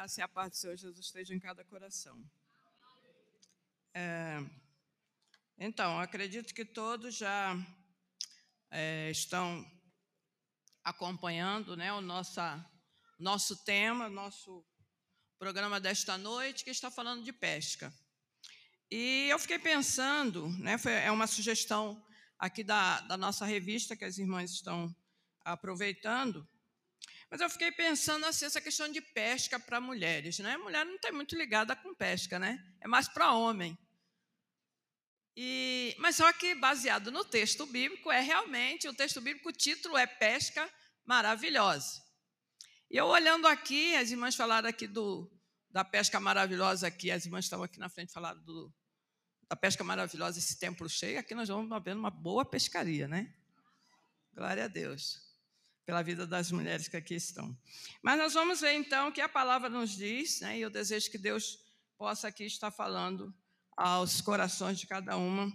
graça 0.00 0.20
e 0.20 0.24
a 0.24 0.28
paz 0.28 0.52
do 0.52 0.56
Senhor 0.56 0.76
Jesus 0.78 1.06
esteja 1.06 1.34
em 1.34 1.38
cada 1.38 1.62
coração. 1.62 2.18
É, 3.92 4.42
então, 5.58 6.00
acredito 6.00 6.54
que 6.54 6.64
todos 6.64 7.14
já 7.14 7.54
é, 8.70 9.10
estão 9.10 9.62
acompanhando 10.82 11.76
né, 11.76 11.92
o 11.92 12.00
nossa, 12.00 12.64
nosso 13.18 13.62
tema, 13.62 14.08
nosso 14.08 14.64
programa 15.38 15.78
desta 15.78 16.16
noite, 16.16 16.64
que 16.64 16.70
está 16.70 16.90
falando 16.90 17.22
de 17.22 17.32
pesca. 17.32 17.92
E 18.90 19.28
eu 19.28 19.38
fiquei 19.38 19.58
pensando, 19.58 20.48
né, 20.60 20.78
foi, 20.78 20.92
é 20.92 21.10
uma 21.10 21.26
sugestão 21.26 22.02
aqui 22.38 22.64
da, 22.64 23.02
da 23.02 23.18
nossa 23.18 23.44
revista 23.44 23.94
que 23.94 24.06
as 24.06 24.16
irmãs 24.16 24.50
estão 24.50 24.96
aproveitando, 25.44 26.48
mas 27.30 27.40
eu 27.40 27.48
fiquei 27.48 27.70
pensando 27.70 28.26
assim, 28.26 28.44
essa 28.44 28.60
questão 28.60 28.90
de 28.90 29.00
pesca 29.00 29.58
para 29.58 29.80
mulheres, 29.80 30.40
né? 30.40 30.56
Mulher 30.56 30.84
não 30.84 30.98
tem 30.98 31.12
muito 31.12 31.36
ligada 31.36 31.76
com 31.76 31.94
pesca, 31.94 32.40
né? 32.40 32.58
É 32.80 32.88
mais 32.88 33.06
para 33.06 33.32
homem. 33.32 33.78
E, 35.36 35.94
mas 36.00 36.16
só 36.16 36.32
que 36.32 36.56
baseado 36.56 37.12
no 37.12 37.24
texto 37.24 37.64
bíblico, 37.66 38.10
é 38.10 38.20
realmente, 38.20 38.88
o 38.88 38.92
texto 38.92 39.20
bíblico, 39.20 39.48
o 39.48 39.52
título 39.52 39.96
é 39.96 40.08
Pesca 40.08 40.68
Maravilhosa. 41.04 42.02
E 42.90 42.96
eu 42.96 43.06
olhando 43.06 43.46
aqui, 43.46 43.94
as 43.94 44.10
irmãs 44.10 44.34
falaram 44.34 44.68
aqui 44.68 44.88
do, 44.88 45.30
da 45.70 45.84
pesca 45.84 46.18
maravilhosa 46.18 46.88
aqui, 46.88 47.12
as 47.12 47.26
irmãs 47.26 47.44
estavam 47.44 47.64
aqui 47.64 47.78
na 47.78 47.88
frente 47.88 48.12
falaram 48.12 48.42
do, 48.42 48.74
da 49.48 49.54
pesca 49.54 49.84
maravilhosa, 49.84 50.40
esse 50.40 50.58
templo 50.58 50.88
cheio, 50.88 51.20
aqui 51.20 51.32
nós 51.32 51.48
vamos 51.48 51.70
ver 51.84 51.94
uma 51.94 52.10
boa 52.10 52.44
pescaria, 52.44 53.06
né? 53.06 53.32
Glória 54.34 54.64
a 54.64 54.68
Deus 54.68 55.29
pela 55.90 56.02
vida 56.04 56.24
das 56.24 56.52
mulheres 56.52 56.86
que 56.86 56.96
aqui 56.96 57.16
estão. 57.16 57.58
Mas 58.00 58.16
nós 58.16 58.32
vamos 58.32 58.60
ver 58.60 58.74
então 58.74 59.10
que 59.10 59.20
a 59.20 59.28
palavra 59.28 59.68
nos 59.68 59.90
diz, 59.90 60.40
né, 60.40 60.56
e 60.56 60.60
eu 60.60 60.70
desejo 60.70 61.10
que 61.10 61.18
Deus 61.18 61.58
possa 61.98 62.28
aqui 62.28 62.44
estar 62.44 62.70
falando 62.70 63.34
aos 63.76 64.20
corações 64.20 64.78
de 64.78 64.86
cada 64.86 65.16
uma, 65.16 65.52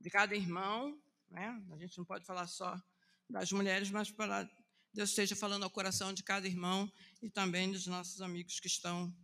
de 0.00 0.08
cada 0.08 0.34
irmão. 0.34 0.98
Né? 1.28 1.62
A 1.72 1.76
gente 1.76 1.98
não 1.98 2.06
pode 2.06 2.24
falar 2.24 2.46
só 2.46 2.74
das 3.28 3.52
mulheres, 3.52 3.90
mas 3.90 4.10
para 4.10 4.48
Deus 4.94 5.10
esteja 5.10 5.36
falando 5.36 5.64
ao 5.64 5.70
coração 5.70 6.14
de 6.14 6.22
cada 6.22 6.46
irmão 6.46 6.90
e 7.20 7.28
também 7.28 7.70
dos 7.70 7.86
nossos 7.86 8.22
amigos 8.22 8.58
que 8.58 8.66
estão 8.66 9.14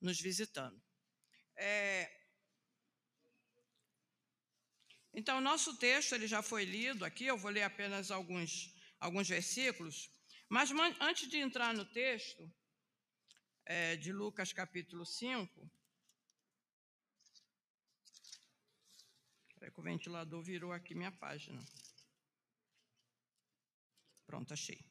nos 0.00 0.18
visitando. 0.18 0.80
É... 1.58 2.10
Então, 5.12 5.36
o 5.36 5.42
nosso 5.42 5.76
texto 5.76 6.14
ele 6.14 6.26
já 6.26 6.40
foi 6.40 6.64
lido 6.64 7.04
aqui, 7.04 7.26
eu 7.26 7.36
vou 7.36 7.50
ler 7.50 7.64
apenas 7.64 8.10
alguns 8.10 8.79
alguns 9.00 9.28
versículos, 9.28 10.10
mas 10.48 10.70
antes 11.00 11.28
de 11.28 11.38
entrar 11.38 11.74
no 11.74 11.84
texto 11.84 12.52
é, 13.64 13.96
de 13.96 14.12
Lucas 14.12 14.52
capítulo 14.52 15.04
5, 15.06 15.70
Espera 19.60 19.72
que 19.72 19.80
o 19.80 19.82
ventilador 19.82 20.42
virou 20.42 20.72
aqui 20.72 20.94
minha 20.94 21.12
página. 21.12 21.62
Pronto, 24.26 24.54
achei. 24.54 24.82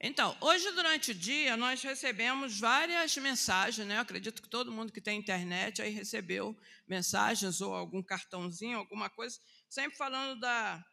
Então, 0.00 0.38
hoje 0.40 0.70
durante 0.70 1.10
o 1.10 1.14
dia 1.14 1.56
nós 1.56 1.82
recebemos 1.82 2.60
várias 2.60 3.16
mensagens, 3.16 3.84
né? 3.88 3.96
Eu 3.96 4.02
acredito 4.02 4.40
que 4.40 4.48
todo 4.48 4.70
mundo 4.70 4.92
que 4.92 5.00
tem 5.00 5.18
internet 5.18 5.82
aí 5.82 5.90
recebeu 5.90 6.56
mensagens 6.86 7.60
ou 7.60 7.74
algum 7.74 8.04
cartãozinho, 8.04 8.78
alguma 8.78 9.10
coisa, 9.10 9.40
sempre 9.68 9.96
falando 9.96 10.40
da 10.40 10.84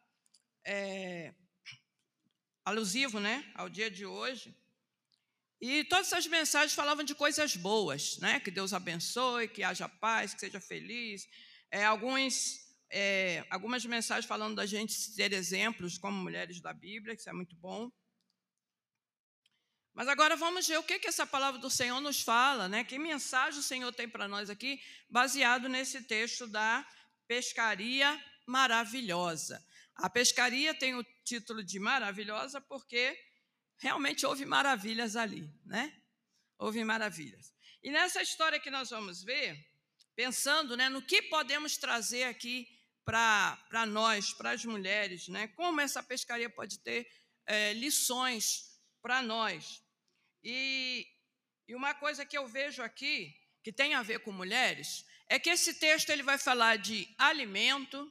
é, 0.66 1.34
alusivo, 2.64 3.20
né, 3.20 3.50
ao 3.54 3.68
dia 3.68 3.90
de 3.90 4.06
hoje. 4.06 4.56
E 5.60 5.84
todas 5.84 6.08
essas 6.08 6.26
mensagens 6.26 6.74
falavam 6.74 7.04
de 7.04 7.14
coisas 7.14 7.56
boas, 7.56 8.18
né? 8.18 8.38
Que 8.40 8.50
Deus 8.50 8.74
abençoe, 8.74 9.48
que 9.48 9.62
haja 9.62 9.88
paz, 9.88 10.34
que 10.34 10.40
seja 10.40 10.60
feliz. 10.60 11.26
É, 11.70 11.84
alguns, 11.84 12.58
é, 12.90 13.46
algumas 13.48 13.84
mensagens 13.86 14.26
falando 14.26 14.56
da 14.56 14.66
gente 14.66 15.14
ter 15.14 15.32
exemplos 15.32 15.96
como 15.96 16.22
mulheres 16.22 16.60
da 16.60 16.72
Bíblia, 16.74 17.14
que 17.14 17.20
isso 17.20 17.30
é 17.30 17.32
muito 17.32 17.56
bom. 17.56 17.90
Mas 19.94 20.08
agora 20.08 20.36
vamos 20.36 20.66
ver 20.66 20.78
o 20.78 20.82
que, 20.82 20.98
que 20.98 21.08
essa 21.08 21.26
palavra 21.26 21.60
do 21.60 21.70
Senhor 21.70 22.00
nos 22.00 22.20
fala, 22.20 22.68
né? 22.68 22.84
Que 22.84 22.98
mensagem 22.98 23.60
o 23.60 23.62
Senhor 23.62 23.92
tem 23.94 24.08
para 24.08 24.28
nós 24.28 24.50
aqui, 24.50 24.78
baseado 25.08 25.68
nesse 25.68 26.02
texto 26.02 26.46
da 26.46 26.86
pescaria 27.26 28.22
maravilhosa. 28.46 29.64
A 29.96 30.10
pescaria 30.10 30.74
tem 30.74 30.94
o 30.94 31.04
título 31.24 31.62
de 31.62 31.78
maravilhosa 31.78 32.60
porque 32.60 33.16
realmente 33.78 34.26
houve 34.26 34.44
maravilhas 34.44 35.16
ali, 35.16 35.48
né? 35.64 35.94
Houve 36.58 36.82
maravilhas. 36.84 37.52
E 37.82 37.90
nessa 37.90 38.22
história 38.22 38.58
que 38.58 38.70
nós 38.70 38.90
vamos 38.90 39.22
ver, 39.22 39.56
pensando 40.16 40.76
né, 40.76 40.88
no 40.88 41.02
que 41.02 41.22
podemos 41.22 41.76
trazer 41.76 42.24
aqui 42.24 42.68
para 43.04 43.84
nós, 43.86 44.32
para 44.32 44.50
as 44.50 44.64
mulheres, 44.64 45.28
né? 45.28 45.48
Como 45.48 45.80
essa 45.80 46.02
pescaria 46.02 46.48
pode 46.48 46.78
ter 46.78 47.06
é, 47.46 47.72
lições 47.74 48.80
para 49.02 49.20
nós. 49.20 49.82
E, 50.42 51.06
e 51.68 51.74
uma 51.74 51.94
coisa 51.94 52.24
que 52.24 52.36
eu 52.36 52.46
vejo 52.46 52.82
aqui, 52.82 53.34
que 53.62 53.72
tem 53.72 53.94
a 53.94 54.02
ver 54.02 54.20
com 54.20 54.32
mulheres, 54.32 55.04
é 55.28 55.38
que 55.38 55.50
esse 55.50 55.74
texto 55.74 56.10
ele 56.10 56.22
vai 56.22 56.38
falar 56.38 56.76
de 56.76 57.06
alimento, 57.18 58.10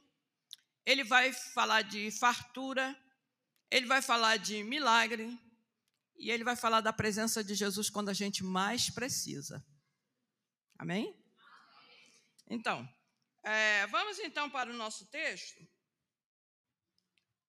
ele 0.86 1.04
vai 1.04 1.32
falar 1.32 1.82
de 1.82 2.10
fartura, 2.10 2.96
ele 3.70 3.86
vai 3.86 4.02
falar 4.02 4.36
de 4.36 4.62
milagre 4.62 5.38
e 6.16 6.30
ele 6.30 6.44
vai 6.44 6.56
falar 6.56 6.80
da 6.80 6.92
presença 6.92 7.42
de 7.42 7.54
Jesus 7.54 7.90
quando 7.90 8.08
a 8.08 8.14
gente 8.14 8.44
mais 8.44 8.90
precisa. 8.90 9.64
Amém? 10.78 11.18
Então, 12.48 12.88
é, 13.42 13.86
vamos 13.88 14.18
então 14.18 14.50
para 14.50 14.70
o 14.70 14.74
nosso 14.74 15.06
texto. 15.06 15.66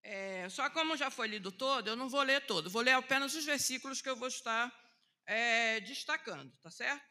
É, 0.03 0.47
só 0.49 0.69
como 0.69 0.95
já 0.95 1.09
foi 1.09 1.27
lido 1.27 1.51
todo, 1.51 1.87
eu 1.87 1.95
não 1.95 2.07
vou 2.07 2.21
ler 2.21 2.45
todo, 2.45 2.69
vou 2.69 2.81
ler 2.81 2.91
apenas 2.91 3.33
os 3.33 3.43
versículos 3.43 4.01
que 4.01 4.09
eu 4.09 4.15
vou 4.15 4.27
estar 4.27 4.71
é, 5.25 5.79
destacando, 5.79 6.55
tá 6.61 6.69
certo? 6.69 7.03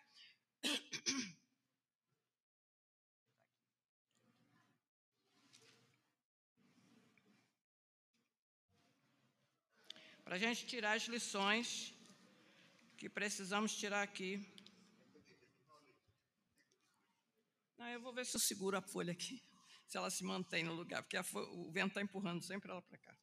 Para 10.24 10.36
a 10.36 10.38
gente 10.38 10.66
tirar 10.66 10.94
as 10.94 11.04
lições 11.04 11.94
que 12.96 13.08
precisamos 13.08 13.76
tirar 13.76 14.02
aqui. 14.02 14.30
Não, 17.76 17.86
eu 17.88 18.00
vou 18.00 18.12
ver 18.12 18.24
se 18.24 18.36
eu 18.36 18.40
seguro 18.40 18.78
a 18.78 18.80
folha 18.80 19.12
aqui 19.12 19.42
se 19.86 19.98
ela 19.98 20.10
se 20.10 20.24
mantém 20.24 20.64
no 20.64 20.72
lugar, 20.72 21.02
porque 21.02 21.18
o 21.18 21.70
vento 21.70 21.88
está 21.88 22.00
empurrando 22.00 22.42
sempre 22.42 22.70
ela 22.70 22.80
para 22.80 22.98
cá. 22.98 23.14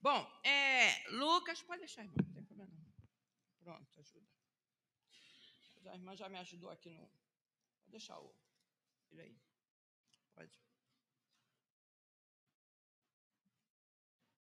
Bom, 0.00 0.30
é, 0.44 1.08
Lucas, 1.10 1.62
pode 1.62 1.80
deixar, 1.80 2.02
irmão, 2.02 2.16
não 2.22 2.32
tem 2.34 2.44
problema 2.44 2.72
não. 2.76 2.92
Pronto, 3.62 4.00
ajuda. 4.00 4.28
A 5.86 5.94
irmã 5.94 6.14
já 6.14 6.28
me 6.28 6.38
ajudou 6.38 6.70
aqui 6.70 6.90
no. 6.90 7.08
Pode 7.80 7.90
deixar 7.90 8.18
o. 8.18 8.34
Ele 9.10 9.22
aí. 9.22 9.40
Pode. 10.34 10.60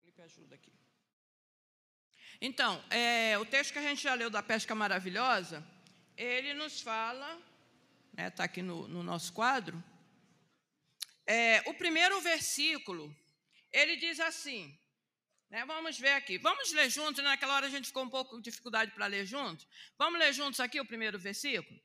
Felipe 0.00 0.22
ajuda 0.22 0.54
aqui. 0.54 0.85
Então, 2.40 2.82
é, 2.90 3.38
o 3.38 3.44
texto 3.46 3.72
que 3.72 3.78
a 3.78 3.82
gente 3.82 4.02
já 4.02 4.14
leu 4.14 4.28
da 4.28 4.42
pesca 4.42 4.74
maravilhosa, 4.74 5.66
ele 6.16 6.52
nos 6.52 6.80
fala, 6.80 7.26
está 8.10 8.22
né, 8.22 8.30
tá 8.30 8.44
aqui 8.44 8.60
no, 8.60 8.86
no 8.88 9.02
nosso 9.02 9.32
quadro, 9.32 9.82
é, 11.26 11.62
o 11.66 11.74
primeiro 11.74 12.20
versículo, 12.20 13.14
ele 13.72 13.96
diz 13.96 14.20
assim, 14.20 14.78
né, 15.50 15.64
vamos 15.64 15.98
ver 15.98 16.12
aqui, 16.12 16.36
vamos 16.38 16.72
ler 16.72 16.90
juntos, 16.90 17.24
naquela 17.24 17.54
hora 17.54 17.66
a 17.66 17.70
gente 17.70 17.88
ficou 17.88 18.04
um 18.04 18.10
pouco 18.10 18.36
de 18.36 18.42
dificuldade 18.50 18.92
para 18.92 19.06
ler 19.06 19.24
juntos, 19.24 19.66
vamos 19.98 20.18
ler 20.18 20.32
juntos 20.32 20.60
aqui 20.60 20.78
o 20.78 20.86
primeiro 20.86 21.18
versículo? 21.18 21.80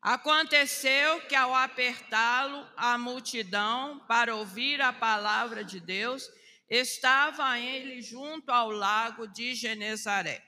Aconteceu 0.00 1.20
que 1.26 1.34
ao 1.34 1.54
apertá-lo 1.54 2.68
a 2.76 2.98
multidão 2.98 4.00
para 4.08 4.34
ouvir 4.34 4.80
a 4.80 4.92
palavra 4.92 5.62
de 5.62 5.78
Deus, 5.78 6.28
estava 6.72 7.58
ele 7.58 8.00
junto 8.00 8.50
ao 8.50 8.70
lago 8.70 9.26
de 9.26 9.54
Genezaré. 9.54 10.42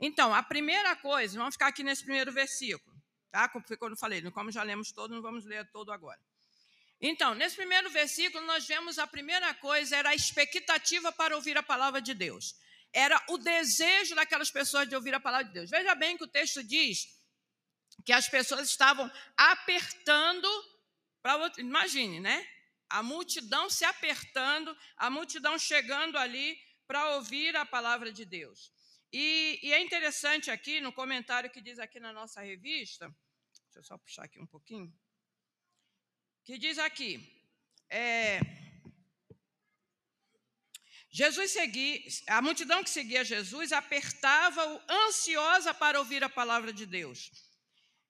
Então, 0.00 0.34
a 0.34 0.42
primeira 0.42 0.96
coisa, 0.96 1.38
vamos 1.38 1.54
ficar 1.54 1.68
aqui 1.68 1.84
nesse 1.84 2.02
primeiro 2.02 2.32
versículo, 2.32 2.96
tá? 3.30 3.48
Como 3.48 3.64
eu 3.68 3.96
falei, 3.96 4.20
como 4.32 4.50
já 4.50 4.64
lemos 4.64 4.90
todo, 4.90 5.14
não 5.14 5.22
vamos 5.22 5.44
ler 5.44 5.64
todo 5.70 5.92
agora. 5.92 6.20
Então, 7.00 7.34
nesse 7.36 7.54
primeiro 7.54 7.88
versículo, 7.90 8.44
nós 8.44 8.66
vemos 8.66 8.98
a 8.98 9.06
primeira 9.06 9.54
coisa 9.54 9.96
era 9.96 10.08
a 10.08 10.14
expectativa 10.14 11.12
para 11.12 11.36
ouvir 11.36 11.56
a 11.56 11.62
palavra 11.62 12.02
de 12.02 12.14
Deus. 12.14 12.56
Era 12.92 13.22
o 13.28 13.38
desejo 13.38 14.16
daquelas 14.16 14.50
pessoas 14.50 14.88
de 14.88 14.96
ouvir 14.96 15.14
a 15.14 15.20
palavra 15.20 15.46
de 15.46 15.52
Deus. 15.52 15.70
Veja 15.70 15.94
bem 15.94 16.16
que 16.16 16.24
o 16.24 16.28
texto 16.28 16.64
diz 16.64 17.06
que 18.04 18.12
as 18.12 18.28
pessoas 18.28 18.68
estavam 18.68 19.10
apertando 19.36 20.48
para 21.22 21.52
imagine, 21.58 22.18
né? 22.20 22.44
A 22.88 23.02
multidão 23.02 23.68
se 23.68 23.84
apertando, 23.84 24.76
a 24.96 25.10
multidão 25.10 25.58
chegando 25.58 26.16
ali 26.16 26.56
para 26.86 27.16
ouvir 27.16 27.56
a 27.56 27.64
palavra 27.64 28.12
de 28.12 28.24
Deus. 28.24 28.72
E, 29.12 29.60
e, 29.62 29.72
é 29.72 29.80
interessante 29.80 30.50
aqui, 30.50 30.80
no 30.80 30.92
comentário 30.92 31.50
que 31.50 31.60
diz 31.60 31.78
aqui 31.78 32.00
na 32.00 32.12
nossa 32.12 32.40
revista, 32.40 33.06
deixa 33.66 33.78
eu 33.78 33.84
só 33.84 33.96
puxar 33.96 34.24
aqui 34.24 34.40
um 34.40 34.46
pouquinho, 34.46 34.92
que 36.44 36.58
diz 36.58 36.78
aqui, 36.78 37.12
é, 37.88 38.40
Jesus 41.14 41.52
seguia, 41.52 42.00
a 42.26 42.42
multidão 42.42 42.82
que 42.82 42.90
seguia 42.90 43.24
Jesus 43.24 43.70
apertava-o 43.70 44.82
ansiosa 44.90 45.72
para 45.72 46.00
ouvir 46.00 46.24
a 46.24 46.28
palavra 46.28 46.72
de 46.72 46.84
Deus. 46.84 47.30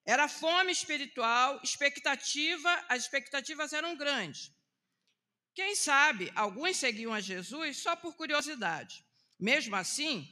Era 0.06 0.26
fome 0.26 0.72
espiritual, 0.72 1.60
expectativa, 1.62 2.72
as 2.88 3.02
expectativas 3.02 3.74
eram 3.74 3.94
grandes. 3.94 4.50
Quem 5.54 5.76
sabe 5.76 6.32
alguns 6.34 6.76
seguiam 6.76 7.14
a 7.14 7.20
Jesus 7.20 7.76
só 7.78 7.94
por 7.94 8.14
curiosidade. 8.16 9.04
Mesmo 9.38 9.76
assim, 9.76 10.28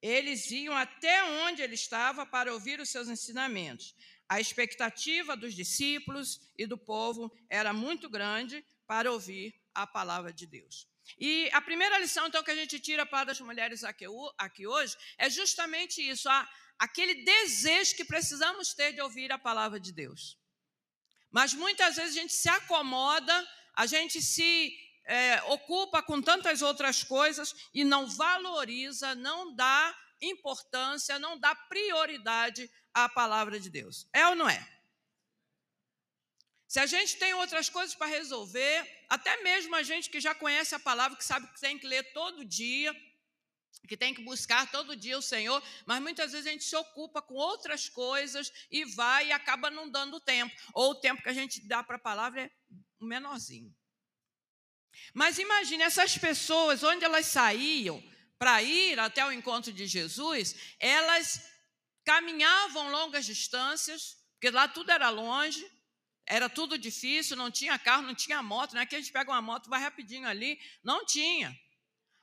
eles 0.00 0.50
iam 0.50 0.76
até 0.76 1.24
onde 1.24 1.62
ele 1.62 1.74
estava 1.74 2.24
para 2.24 2.52
ouvir 2.52 2.78
os 2.80 2.88
seus 2.88 3.08
ensinamentos. 3.08 3.94
A 4.28 4.40
expectativa 4.40 5.36
dos 5.36 5.54
discípulos 5.54 6.40
e 6.56 6.66
do 6.66 6.78
povo 6.78 7.32
era 7.48 7.72
muito 7.72 8.08
grande 8.08 8.64
para 8.86 9.10
ouvir 9.10 9.54
a 9.74 9.86
palavra 9.86 10.32
de 10.32 10.46
Deus. 10.46 10.86
E 11.18 11.50
a 11.52 11.60
primeira 11.60 11.98
lição, 11.98 12.26
então, 12.26 12.42
que 12.42 12.50
a 12.50 12.56
gente 12.56 12.78
tira 12.78 13.04
para 13.04 13.32
as 13.32 13.40
mulheres 13.40 13.84
aqui, 13.84 14.06
hoje 14.08 14.96
é 15.18 15.28
justamente 15.28 16.00
isso, 16.00 16.28
a, 16.28 16.48
aquele 16.78 17.24
desejo 17.24 17.96
que 17.96 18.04
precisamos 18.04 18.72
ter 18.72 18.92
de 18.92 19.00
ouvir 19.00 19.30
a 19.30 19.38
palavra 19.38 19.78
de 19.78 19.92
Deus. 19.92 20.38
Mas 21.30 21.52
muitas 21.52 21.96
vezes 21.96 22.16
a 22.16 22.20
gente 22.20 22.32
se 22.32 22.48
acomoda, 22.48 23.48
a 23.76 23.86
gente 23.86 24.22
se 24.22 24.76
é, 25.04 25.42
ocupa 25.44 26.02
com 26.02 26.20
tantas 26.20 26.62
outras 26.62 27.02
coisas 27.02 27.54
e 27.72 27.84
não 27.84 28.06
valoriza, 28.06 29.14
não 29.14 29.54
dá 29.54 29.96
importância, 30.20 31.18
não 31.18 31.38
dá 31.38 31.54
prioridade 31.54 32.70
à 32.92 33.08
palavra 33.08 33.58
de 33.60 33.68
Deus. 33.68 34.08
É 34.12 34.26
ou 34.28 34.34
não 34.34 34.48
é? 34.48 34.74
Se 36.66 36.80
a 36.80 36.86
gente 36.86 37.16
tem 37.18 37.34
outras 37.34 37.68
coisas 37.68 37.94
para 37.94 38.06
resolver, 38.06 39.06
até 39.08 39.42
mesmo 39.42 39.76
a 39.76 39.82
gente 39.82 40.10
que 40.10 40.20
já 40.20 40.34
conhece 40.34 40.74
a 40.74 40.80
palavra, 40.80 41.16
que 41.16 41.24
sabe 41.24 41.46
que 41.46 41.60
tem 41.60 41.78
que 41.78 41.86
ler 41.86 42.12
todo 42.12 42.44
dia, 42.44 42.92
que 43.86 43.96
tem 43.96 44.14
que 44.14 44.22
buscar 44.22 44.70
todo 44.70 44.96
dia 44.96 45.18
o 45.18 45.22
Senhor, 45.22 45.62
mas 45.86 46.00
muitas 46.00 46.32
vezes 46.32 46.46
a 46.46 46.50
gente 46.50 46.64
se 46.64 46.74
ocupa 46.74 47.20
com 47.20 47.34
outras 47.34 47.88
coisas 47.88 48.50
e 48.70 48.84
vai 48.84 49.28
e 49.28 49.32
acaba 49.32 49.70
não 49.70 49.88
dando 49.88 50.18
tempo, 50.18 50.54
ou 50.72 50.92
o 50.92 50.94
tempo 50.94 51.22
que 51.22 51.28
a 51.28 51.34
gente 51.34 51.60
dá 51.68 51.82
para 51.84 51.96
a 51.96 52.00
palavra 52.00 52.42
é 52.42 52.50
menorzinho. 53.04 53.74
Mas 55.12 55.38
imagine 55.38 55.82
essas 55.82 56.16
pessoas, 56.16 56.82
onde 56.82 57.04
elas 57.04 57.26
saíam 57.26 58.02
para 58.38 58.62
ir 58.62 58.98
até 58.98 59.24
o 59.24 59.32
encontro 59.32 59.72
de 59.72 59.86
Jesus, 59.86 60.54
elas 60.78 61.42
caminhavam 62.04 62.90
longas 62.90 63.24
distâncias, 63.24 64.16
porque 64.34 64.50
lá 64.50 64.68
tudo 64.68 64.90
era 64.90 65.08
longe, 65.08 65.64
era 66.26 66.48
tudo 66.48 66.78
difícil, 66.78 67.36
não 67.36 67.50
tinha 67.50 67.78
carro, 67.78 68.02
não 68.02 68.14
tinha 68.14 68.42
moto, 68.42 68.74
não 68.74 68.80
é 68.80 68.86
que 68.86 68.96
a 68.96 69.00
gente 69.00 69.12
pega 69.12 69.30
uma 69.30 69.42
moto, 69.42 69.68
vai 69.68 69.80
rapidinho 69.80 70.26
ali, 70.26 70.58
não 70.82 71.04
tinha. 71.04 71.56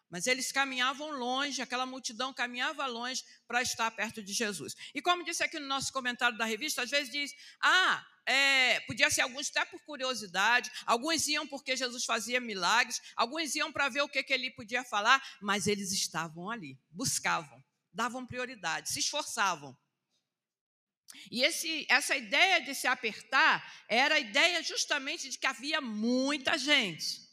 Mas 0.09 0.27
eles 0.27 0.51
caminhavam 0.51 1.09
longe, 1.11 1.61
aquela 1.61 1.85
multidão 1.85 2.33
caminhava 2.33 2.85
longe 2.85 3.23
para 3.47 3.61
estar 3.61 3.89
perto 3.91 4.21
de 4.21 4.33
Jesus. 4.33 4.75
E 4.93 5.01
como 5.01 5.23
disse 5.23 5.41
aqui 5.41 5.57
no 5.57 5.67
nosso 5.67 5.93
comentário 5.93 6.37
da 6.37 6.43
revista, 6.43 6.81
às 6.81 6.89
vezes 6.89 7.11
diz: 7.11 7.31
ah, 7.61 8.05
é, 8.25 8.79
podia 8.81 9.09
ser 9.09 9.21
alguns 9.21 9.49
até 9.49 9.65
por 9.65 9.81
curiosidade, 9.83 10.71
alguns 10.85 11.27
iam 11.27 11.47
porque 11.47 11.75
Jesus 11.75 12.05
fazia 12.05 12.39
milagres, 12.39 13.01
alguns 13.15 13.55
iam 13.55 13.71
para 13.71 13.89
ver 13.89 14.01
o 14.01 14.09
que, 14.09 14.23
que 14.23 14.33
ele 14.33 14.51
podia 14.51 14.83
falar, 14.83 15.21
mas 15.41 15.67
eles 15.67 15.91
estavam 15.91 16.49
ali, 16.49 16.79
buscavam, 16.89 17.63
davam 17.91 18.25
prioridade, 18.25 18.89
se 18.89 18.99
esforçavam. 18.99 19.77
E 21.29 21.43
esse, 21.43 21.85
essa 21.89 22.15
ideia 22.15 22.61
de 22.61 22.73
se 22.73 22.87
apertar 22.87 23.85
era 23.89 24.15
a 24.15 24.19
ideia 24.19 24.63
justamente 24.63 25.29
de 25.29 25.37
que 25.37 25.47
havia 25.47 25.81
muita 25.81 26.57
gente 26.57 27.29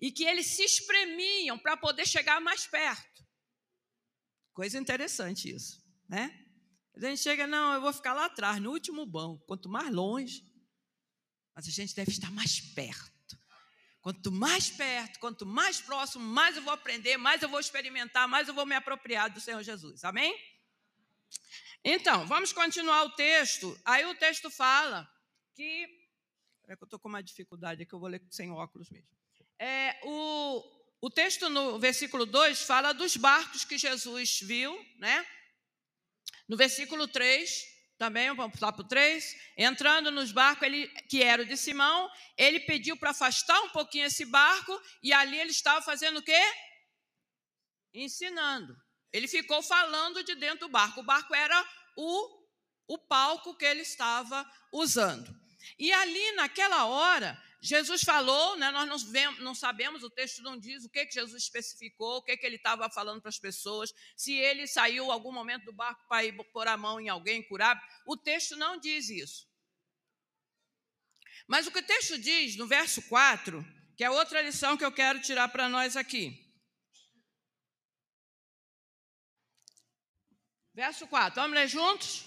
e 0.00 0.12
que 0.12 0.24
eles 0.24 0.46
se 0.46 0.62
espremiam 0.62 1.58
para 1.58 1.76
poder 1.76 2.06
chegar 2.06 2.40
mais 2.40 2.66
perto. 2.66 3.26
Coisa 4.52 4.78
interessante 4.78 5.52
isso, 5.52 5.82
né? 6.08 6.47
A 6.98 7.10
gente 7.10 7.22
chega, 7.22 7.46
não, 7.46 7.74
eu 7.74 7.80
vou 7.80 7.92
ficar 7.92 8.12
lá 8.12 8.24
atrás, 8.24 8.60
no 8.60 8.70
último 8.72 9.06
banco, 9.06 9.44
quanto 9.46 9.68
mais 9.68 9.90
longe, 9.92 10.44
mas 11.54 11.66
a 11.68 11.70
gente 11.70 11.94
deve 11.94 12.10
estar 12.10 12.30
mais 12.32 12.60
perto. 12.60 13.38
Quanto 14.00 14.32
mais 14.32 14.70
perto, 14.70 15.18
quanto 15.18 15.44
mais 15.44 15.80
próximo, 15.80 16.24
mais 16.24 16.56
eu 16.56 16.62
vou 16.62 16.72
aprender, 16.72 17.16
mais 17.16 17.42
eu 17.42 17.48
vou 17.48 17.60
experimentar, 17.60 18.26
mais 18.26 18.48
eu 18.48 18.54
vou 18.54 18.64
me 18.64 18.74
apropriar 18.74 19.28
do 19.28 19.40
Senhor 19.40 19.62
Jesus. 19.62 20.02
Amém? 20.02 20.34
Então, 21.84 22.26
vamos 22.26 22.52
continuar 22.52 23.04
o 23.04 23.10
texto. 23.10 23.78
Aí 23.84 24.04
o 24.06 24.14
texto 24.14 24.50
fala 24.50 25.08
que. 25.54 25.86
É 26.68 26.76
que 26.76 26.82
eu 26.82 26.86
estou 26.86 26.98
com 26.98 27.08
uma 27.08 27.22
dificuldade 27.22 27.82
aqui, 27.82 27.94
eu 27.94 28.00
vou 28.00 28.08
ler 28.08 28.22
sem 28.30 28.50
óculos 28.50 28.90
mesmo. 28.90 29.08
É, 29.58 29.98
o, 30.04 30.62
o 31.00 31.10
texto 31.10 31.48
no 31.48 31.78
versículo 31.78 32.26
2 32.26 32.62
fala 32.62 32.92
dos 32.92 33.16
barcos 33.16 33.64
que 33.64 33.78
Jesus 33.78 34.40
viu, 34.40 34.78
né? 34.98 35.26
No 36.48 36.56
versículo 36.56 37.06
3, 37.06 37.50
também, 37.98 38.34
vamos 38.34 38.58
lá 38.60 38.72
para 38.72 38.82
o 38.82 38.88
3, 38.88 39.36
entrando 39.56 40.10
nos 40.10 40.32
barcos, 40.32 40.62
ele, 40.62 40.88
que 41.08 41.22
era 41.22 41.42
o 41.42 41.44
de 41.44 41.56
Simão, 41.56 42.08
ele 42.36 42.60
pediu 42.60 42.96
para 42.96 43.10
afastar 43.10 43.60
um 43.62 43.70
pouquinho 43.70 44.06
esse 44.06 44.24
barco, 44.24 44.80
e 45.02 45.12
ali 45.12 45.38
ele 45.38 45.50
estava 45.50 45.82
fazendo 45.82 46.18
o 46.18 46.22
quê? 46.22 46.40
Ensinando. 47.92 48.74
Ele 49.12 49.26
ficou 49.26 49.62
falando 49.62 50.22
de 50.22 50.34
dentro 50.34 50.60
do 50.60 50.68
barco. 50.68 51.00
O 51.00 51.04
barco 51.04 51.34
era 51.34 51.66
o, 51.96 52.46
o 52.86 52.98
palco 52.98 53.56
que 53.56 53.64
ele 53.64 53.82
estava 53.82 54.48
usando. 54.72 55.34
E 55.78 55.92
ali, 55.92 56.32
naquela 56.32 56.86
hora, 56.86 57.42
Jesus 57.60 58.02
falou, 58.02 58.56
né, 58.56 58.70
nós 58.70 58.88
não, 58.88 58.98
vemos, 59.10 59.40
não, 59.40 59.54
sabemos, 59.54 60.04
o 60.04 60.10
texto 60.10 60.42
não 60.42 60.56
diz 60.56 60.84
o 60.84 60.88
que, 60.88 61.04
que 61.06 61.14
Jesus 61.14 61.42
especificou, 61.42 62.18
o 62.18 62.22
que, 62.22 62.36
que 62.36 62.46
ele 62.46 62.54
estava 62.54 62.88
falando 62.88 63.20
para 63.20 63.30
as 63.30 63.38
pessoas, 63.38 63.92
se 64.16 64.32
ele 64.32 64.66
saiu 64.66 65.10
algum 65.10 65.32
momento 65.32 65.64
do 65.64 65.72
barco 65.72 66.06
para 66.08 66.24
ir 66.24 66.32
pôr 66.52 66.68
a 66.68 66.76
mão 66.76 67.00
em 67.00 67.08
alguém, 67.08 67.42
curar. 67.42 67.82
O 68.06 68.16
texto 68.16 68.56
não 68.56 68.78
diz 68.78 69.08
isso. 69.10 69.48
Mas 71.48 71.66
o 71.66 71.72
que 71.72 71.80
o 71.80 71.86
texto 71.86 72.16
diz 72.18 72.56
no 72.56 72.66
verso 72.66 73.02
4, 73.08 73.64
que 73.96 74.04
é 74.04 74.10
outra 74.10 74.40
lição 74.40 74.76
que 74.76 74.84
eu 74.84 74.92
quero 74.92 75.20
tirar 75.20 75.48
para 75.48 75.68
nós 75.68 75.96
aqui. 75.96 76.46
Verso 80.72 81.08
4, 81.08 81.34
vamos 81.34 81.56
ler 81.56 81.66
juntos? 81.66 82.24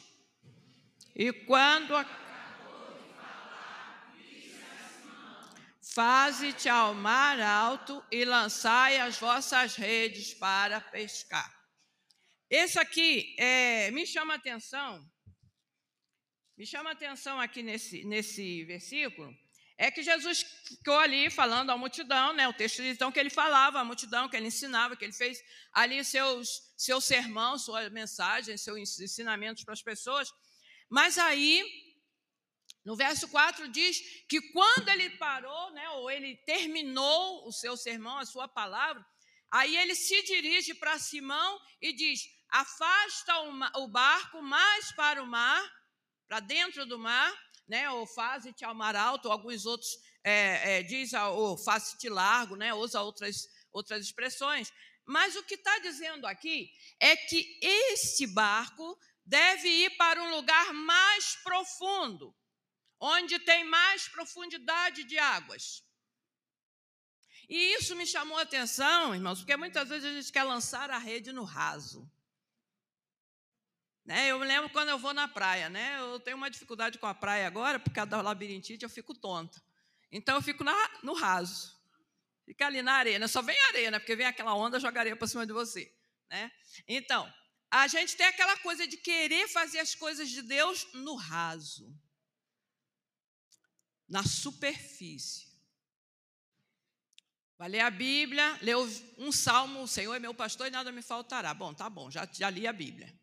E 1.15 1.31
quando 1.31 1.93
Faze-te 5.93 6.69
ao 6.69 6.93
mar 6.93 7.39
alto 7.41 8.01
e 8.09 8.23
lançai 8.23 8.97
as 8.99 9.17
vossas 9.17 9.75
redes 9.75 10.33
para 10.33 10.79
pescar. 10.79 11.53
Esse 12.49 12.79
aqui 12.79 13.35
é, 13.37 13.91
me 13.91 14.07
chama 14.07 14.35
atenção, 14.35 15.05
me 16.57 16.65
chama 16.65 16.91
atenção 16.91 17.41
aqui 17.41 17.61
nesse, 17.61 18.05
nesse 18.05 18.63
versículo, 18.63 19.35
é 19.77 19.89
que 19.89 20.03
Jesus 20.03 20.43
ficou 20.67 20.97
ali 20.99 21.29
falando 21.29 21.71
à 21.71 21.77
multidão, 21.77 22.33
né? 22.33 22.47
O 22.47 22.53
texto 22.53 22.83
diz 22.83 22.93
então 22.93 23.11
que 23.11 23.19
ele 23.19 23.29
falava 23.29 23.79
à 23.79 23.83
multidão, 23.83 24.29
que 24.29 24.37
ele 24.37 24.47
ensinava, 24.47 24.95
que 24.95 25.03
ele 25.03 25.11
fez 25.11 25.43
ali 25.73 26.05
seus 26.05 26.71
seu 26.77 27.01
sermão, 27.01 27.57
sua 27.57 27.89
mensagem, 27.89 28.55
seus 28.57 28.99
ensinamentos 28.99 29.63
para 29.63 29.73
as 29.73 29.81
pessoas. 29.81 30.31
Mas 30.89 31.17
aí, 31.17 31.90
no 32.83 32.95
verso 32.95 33.27
4 33.27 33.67
diz 33.67 33.99
que 34.27 34.41
quando 34.51 34.89
ele 34.89 35.11
parou, 35.11 35.71
né, 35.71 35.89
ou 35.91 36.09
ele 36.09 36.35
terminou 36.37 37.47
o 37.47 37.51
seu 37.51 37.77
sermão, 37.77 38.17
a 38.17 38.25
sua 38.25 38.47
palavra, 38.47 39.05
aí 39.51 39.77
ele 39.77 39.93
se 39.93 40.21
dirige 40.23 40.73
para 40.73 40.97
Simão 40.97 41.59
e 41.79 41.93
diz: 41.93 42.21
"Afasta 42.49 43.33
o 43.77 43.87
barco 43.87 44.41
mais 44.41 44.91
para 44.93 45.21
o 45.21 45.27
mar, 45.27 45.61
para 46.27 46.39
dentro 46.39 46.85
do 46.85 46.97
mar, 46.97 47.31
né, 47.67 47.89
ou 47.91 48.07
faze-te 48.07 48.65
ao 48.65 48.73
mar 48.73 48.95
alto, 48.95 49.25
ou 49.25 49.31
alguns 49.31 49.65
outros 49.65 49.91
é, 50.23 50.79
é, 50.79 50.83
diz, 50.83 51.13
ou 51.13 51.57
faze-te 51.57 52.09
largo, 52.09 52.55
né, 52.55 52.73
usa 52.73 53.01
outras, 53.01 53.47
outras 53.71 54.03
expressões. 54.05 54.71
Mas 55.05 55.35
o 55.35 55.43
que 55.43 55.55
está 55.55 55.79
dizendo 55.79 56.25
aqui 56.27 56.71
é 56.99 57.15
que 57.15 57.59
este 57.61 58.27
barco 58.27 58.97
deve 59.25 59.67
ir 59.67 59.97
para 59.97 60.21
um 60.21 60.35
lugar 60.35 60.73
mais 60.73 61.35
profundo, 61.43 62.35
onde 63.01 63.39
tem 63.39 63.65
mais 63.65 64.07
profundidade 64.07 65.03
de 65.03 65.17
águas. 65.17 65.83
E 67.49 67.73
isso 67.73 67.95
me 67.95 68.05
chamou 68.05 68.37
a 68.37 68.43
atenção, 68.43 69.13
irmãos, 69.13 69.39
porque 69.39 69.57
muitas 69.57 69.89
vezes 69.89 70.05
a 70.05 70.13
gente 70.13 70.31
quer 70.31 70.43
lançar 70.43 70.89
a 70.91 70.99
rede 70.99 71.33
no 71.33 71.43
raso. 71.43 72.09
Né? 74.05 74.27
Eu 74.27 74.39
me 74.39 74.45
lembro 74.45 74.69
quando 74.69 74.89
eu 74.89 74.99
vou 74.99 75.13
na 75.13 75.27
praia, 75.27 75.67
né? 75.67 75.99
Eu 75.99 76.19
tenho 76.19 76.37
uma 76.37 76.49
dificuldade 76.49 76.97
com 76.99 77.07
a 77.07 77.13
praia 77.13 77.47
agora, 77.47 77.79
por 77.79 77.91
causa 77.91 78.11
da 78.11 78.21
labirintite, 78.21 78.83
eu 78.83 78.89
fico 78.89 79.13
tonta. 79.13 79.61
Então 80.11 80.35
eu 80.35 80.41
fico 80.41 80.63
na, 80.63 80.75
no 81.03 81.13
raso. 81.13 81.75
Fica 82.45 82.67
ali 82.67 82.81
na 82.81 82.93
areia, 82.93 83.27
só 83.27 83.41
vem 83.41 83.59
areia, 83.67 83.91
né? 83.91 83.99
porque 83.99 84.15
vem 84.15 84.25
aquela 84.25 84.53
onda, 84.53 84.79
joga 84.79 84.99
areia 84.99 85.15
para 85.15 85.27
cima 85.27 85.45
de 85.45 85.53
você. 85.53 85.93
Né? 86.29 86.51
Então, 86.87 87.31
a 87.69 87.87
gente 87.87 88.15
tem 88.15 88.27
aquela 88.27 88.57
coisa 88.57 88.85
de 88.85 88.97
querer 88.97 89.47
fazer 89.47 89.79
as 89.79 89.95
coisas 89.95 90.29
de 90.29 90.41
Deus 90.41 90.87
no 90.93 91.15
raso, 91.15 91.93
na 94.11 94.23
superfície. 94.25 95.47
Vai 97.57 97.69
ler 97.69 97.79
a 97.79 97.89
Bíblia, 97.89 98.59
ler 98.61 98.75
um 99.17 99.31
salmo, 99.31 99.83
o 99.83 99.87
Senhor 99.87 100.13
é 100.13 100.19
meu 100.19 100.33
pastor 100.33 100.67
e 100.67 100.69
nada 100.69 100.91
me 100.91 101.01
faltará. 101.01 101.53
Bom, 101.53 101.73
tá 101.73 101.89
bom, 101.89 102.11
já, 102.11 102.27
já 102.31 102.49
li 102.49 102.67
a 102.67 102.73
Bíblia. 102.73 103.17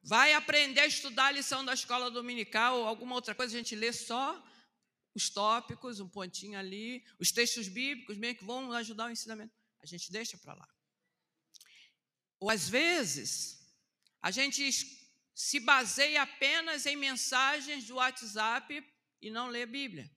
Vai 0.00 0.32
aprender 0.34 0.80
a 0.80 0.86
estudar 0.86 1.26
a 1.26 1.32
lição 1.32 1.64
da 1.64 1.74
escola 1.74 2.08
dominical 2.08 2.78
ou 2.78 2.86
alguma 2.86 3.16
outra 3.16 3.34
coisa, 3.34 3.52
a 3.54 3.58
gente 3.58 3.74
lê 3.74 3.92
só 3.92 4.40
os 5.12 5.28
tópicos, 5.28 5.98
um 5.98 6.08
pontinho 6.08 6.56
ali, 6.56 7.04
os 7.18 7.32
textos 7.32 7.66
bíblicos 7.66 8.16
mesmo 8.16 8.38
que 8.38 8.44
vão 8.44 8.70
ajudar 8.72 9.06
o 9.06 9.10
ensinamento. 9.10 9.54
A 9.82 9.86
gente 9.86 10.12
deixa 10.12 10.38
para 10.38 10.54
lá. 10.54 10.68
Ou 12.38 12.48
às 12.48 12.68
vezes, 12.68 13.58
a 14.20 14.30
gente 14.30 14.62
se 15.34 15.58
baseia 15.58 16.22
apenas 16.22 16.86
em 16.86 16.96
mensagens 16.96 17.84
do 17.84 17.96
WhatsApp 17.96 18.86
e 19.20 19.30
não 19.30 19.48
lê 19.48 19.66
Bíblia. 19.66 20.10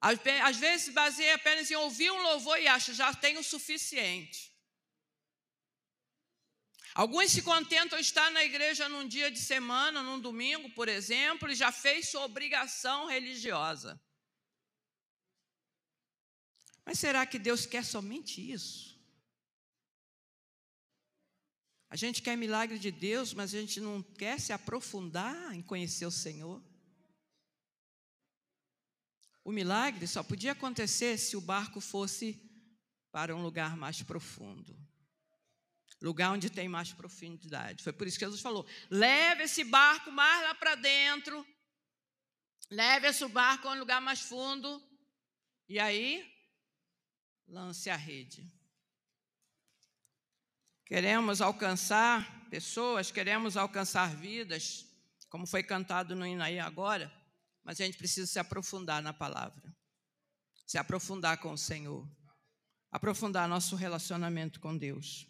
Às 0.00 0.56
vezes 0.56 0.86
se 0.86 0.92
baseia 0.92 1.36
apenas 1.36 1.70
em 1.70 1.76
ouvir 1.76 2.10
um 2.10 2.22
louvor 2.22 2.58
e 2.60 2.66
acha 2.66 2.92
já 2.92 3.14
tem 3.14 3.38
o 3.38 3.42
suficiente. 3.42 4.52
Alguns 6.94 7.30
se 7.30 7.40
contentam 7.40 7.98
estar 7.98 8.30
na 8.30 8.44
igreja 8.44 8.88
num 8.88 9.08
dia 9.08 9.30
de 9.30 9.38
semana, 9.38 10.02
num 10.02 10.20
domingo, 10.20 10.68
por 10.70 10.88
exemplo, 10.88 11.50
e 11.50 11.54
já 11.54 11.72
fez 11.72 12.10
sua 12.10 12.24
obrigação 12.24 13.06
religiosa. 13.06 13.98
Mas 16.84 16.98
será 16.98 17.24
que 17.24 17.38
Deus 17.38 17.64
quer 17.64 17.84
somente 17.84 18.40
isso? 18.52 18.91
A 21.92 21.96
gente 21.96 22.22
quer 22.22 22.38
milagre 22.38 22.78
de 22.78 22.90
Deus, 22.90 23.34
mas 23.34 23.54
a 23.54 23.60
gente 23.60 23.78
não 23.78 24.02
quer 24.02 24.40
se 24.40 24.50
aprofundar 24.50 25.54
em 25.54 25.60
conhecer 25.60 26.06
o 26.06 26.10
Senhor. 26.10 26.58
O 29.44 29.52
milagre 29.52 30.06
só 30.06 30.22
podia 30.22 30.52
acontecer 30.52 31.18
se 31.18 31.36
o 31.36 31.40
barco 31.42 31.82
fosse 31.82 32.40
para 33.10 33.36
um 33.36 33.42
lugar 33.42 33.76
mais 33.76 34.02
profundo 34.02 34.74
lugar 36.00 36.32
onde 36.32 36.50
tem 36.50 36.66
mais 36.66 36.92
profundidade. 36.92 37.84
Foi 37.84 37.92
por 37.92 38.06
isso 38.06 38.18
que 38.18 38.24
Jesus 38.24 38.40
falou: 38.40 38.66
leve 38.90 39.44
esse 39.44 39.62
barco 39.62 40.10
mais 40.10 40.42
lá 40.42 40.54
para 40.54 40.74
dentro, 40.74 41.46
leve 42.70 43.06
esse 43.06 43.28
barco 43.28 43.68
a 43.68 43.72
um 43.72 43.78
lugar 43.78 44.00
mais 44.00 44.20
fundo, 44.20 44.82
e 45.68 45.78
aí 45.78 46.26
lance 47.46 47.88
a 47.88 47.96
rede. 47.96 48.50
Queremos 50.84 51.40
alcançar 51.40 52.48
pessoas, 52.50 53.10
queremos 53.10 53.56
alcançar 53.56 54.14
vidas, 54.14 54.86
como 55.30 55.46
foi 55.46 55.62
cantado 55.62 56.14
no 56.14 56.26
Inaí 56.26 56.60
agora, 56.60 57.10
mas 57.64 57.80
a 57.80 57.84
gente 57.84 57.96
precisa 57.96 58.26
se 58.26 58.38
aprofundar 58.38 59.00
na 59.02 59.12
palavra, 59.12 59.74
se 60.66 60.76
aprofundar 60.76 61.38
com 61.38 61.52
o 61.52 61.58
Senhor, 61.58 62.06
aprofundar 62.90 63.48
nosso 63.48 63.74
relacionamento 63.74 64.60
com 64.60 64.76
Deus. 64.76 65.26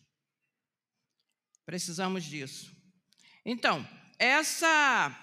Precisamos 1.65 2.25
disso. 2.25 2.75
Então, 3.45 3.87
essa 4.19 5.19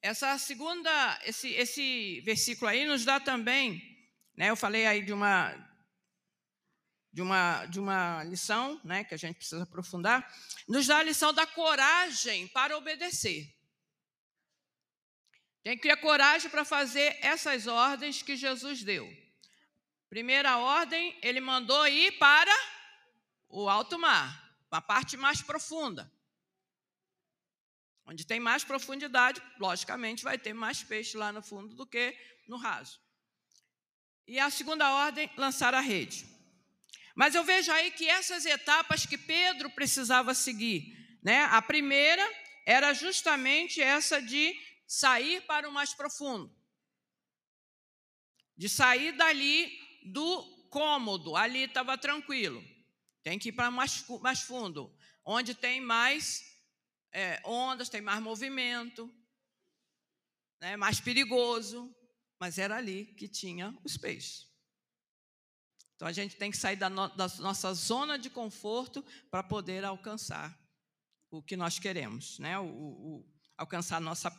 essa 0.00 0.38
segunda 0.38 1.20
esse 1.24 1.48
esse 1.48 2.20
versículo 2.20 2.70
aí 2.70 2.86
nos 2.86 3.04
dá 3.04 3.20
também, 3.20 3.82
né? 4.34 4.50
Eu 4.50 4.56
falei 4.56 4.86
aí 4.86 5.04
de 5.04 5.12
uma 5.12 5.54
de 7.16 7.22
uma, 7.22 7.64
de 7.64 7.80
uma 7.80 8.22
lição 8.24 8.78
né, 8.84 9.02
que 9.02 9.14
a 9.14 9.16
gente 9.16 9.36
precisa 9.36 9.62
aprofundar, 9.62 10.30
nos 10.68 10.86
dá 10.86 10.98
a 10.98 11.02
lição 11.02 11.32
da 11.32 11.46
coragem 11.46 12.46
para 12.48 12.76
obedecer. 12.76 13.56
Tem 15.62 15.78
que 15.78 15.88
ter 15.88 15.96
coragem 15.96 16.50
para 16.50 16.62
fazer 16.62 17.16
essas 17.22 17.66
ordens 17.66 18.20
que 18.20 18.36
Jesus 18.36 18.82
deu. 18.82 19.10
Primeira 20.10 20.58
ordem, 20.58 21.18
ele 21.22 21.40
mandou 21.40 21.88
ir 21.88 22.18
para 22.18 22.54
o 23.48 23.66
alto 23.66 23.98
mar 23.98 24.54
uma 24.70 24.82
parte 24.82 25.16
mais 25.16 25.40
profunda. 25.40 26.12
Onde 28.04 28.26
tem 28.26 28.38
mais 28.38 28.62
profundidade, 28.62 29.42
logicamente 29.58 30.22
vai 30.22 30.36
ter 30.36 30.52
mais 30.52 30.82
peixe 30.82 31.16
lá 31.16 31.32
no 31.32 31.42
fundo 31.42 31.74
do 31.74 31.86
que 31.86 32.14
no 32.46 32.58
raso. 32.58 33.00
E 34.26 34.38
a 34.38 34.50
segunda 34.50 34.92
ordem, 34.92 35.30
lançar 35.34 35.72
a 35.72 35.80
rede. 35.80 36.35
Mas 37.16 37.34
eu 37.34 37.42
vejo 37.42 37.72
aí 37.72 37.90
que 37.90 38.06
essas 38.06 38.44
etapas 38.44 39.06
que 39.06 39.16
Pedro 39.16 39.70
precisava 39.70 40.34
seguir, 40.34 41.18
né? 41.22 41.44
A 41.44 41.62
primeira 41.62 42.22
era 42.66 42.92
justamente 42.92 43.80
essa 43.80 44.20
de 44.20 44.54
sair 44.86 45.40
para 45.46 45.66
o 45.66 45.72
mais 45.72 45.94
profundo. 45.94 46.54
De 48.54 48.68
sair 48.68 49.12
dali 49.12 49.72
do 50.04 50.68
cômodo, 50.68 51.34
ali 51.34 51.60
estava 51.60 51.96
tranquilo. 51.96 52.62
Tem 53.22 53.38
que 53.38 53.48
ir 53.48 53.52
para 53.52 53.70
mais, 53.70 54.04
mais 54.20 54.42
fundo, 54.42 54.94
onde 55.24 55.54
tem 55.54 55.80
mais 55.80 56.44
é, 57.12 57.40
ondas, 57.46 57.88
tem 57.88 58.02
mais 58.02 58.22
movimento, 58.22 59.10
né, 60.60 60.76
mais 60.76 61.00
perigoso. 61.00 61.90
Mas 62.38 62.58
era 62.58 62.76
ali 62.76 63.06
que 63.14 63.26
tinha 63.26 63.74
os 63.82 63.96
peixes. 63.96 64.54
Então 65.96 66.06
a 66.06 66.12
gente 66.12 66.36
tem 66.36 66.50
que 66.50 66.56
sair 66.56 66.76
da, 66.76 66.88
no, 66.88 67.08
da 67.16 67.26
nossa 67.38 67.72
zona 67.74 68.18
de 68.18 68.30
conforto 68.30 69.04
para 69.30 69.42
poder 69.42 69.84
alcançar 69.84 70.56
o 71.30 71.42
que 71.42 71.56
nós 71.56 71.78
queremos, 71.78 72.38
né? 72.38 72.58
O, 72.58 72.66
o, 72.66 73.26
alcançar 73.56 74.00
nossa, 74.00 74.30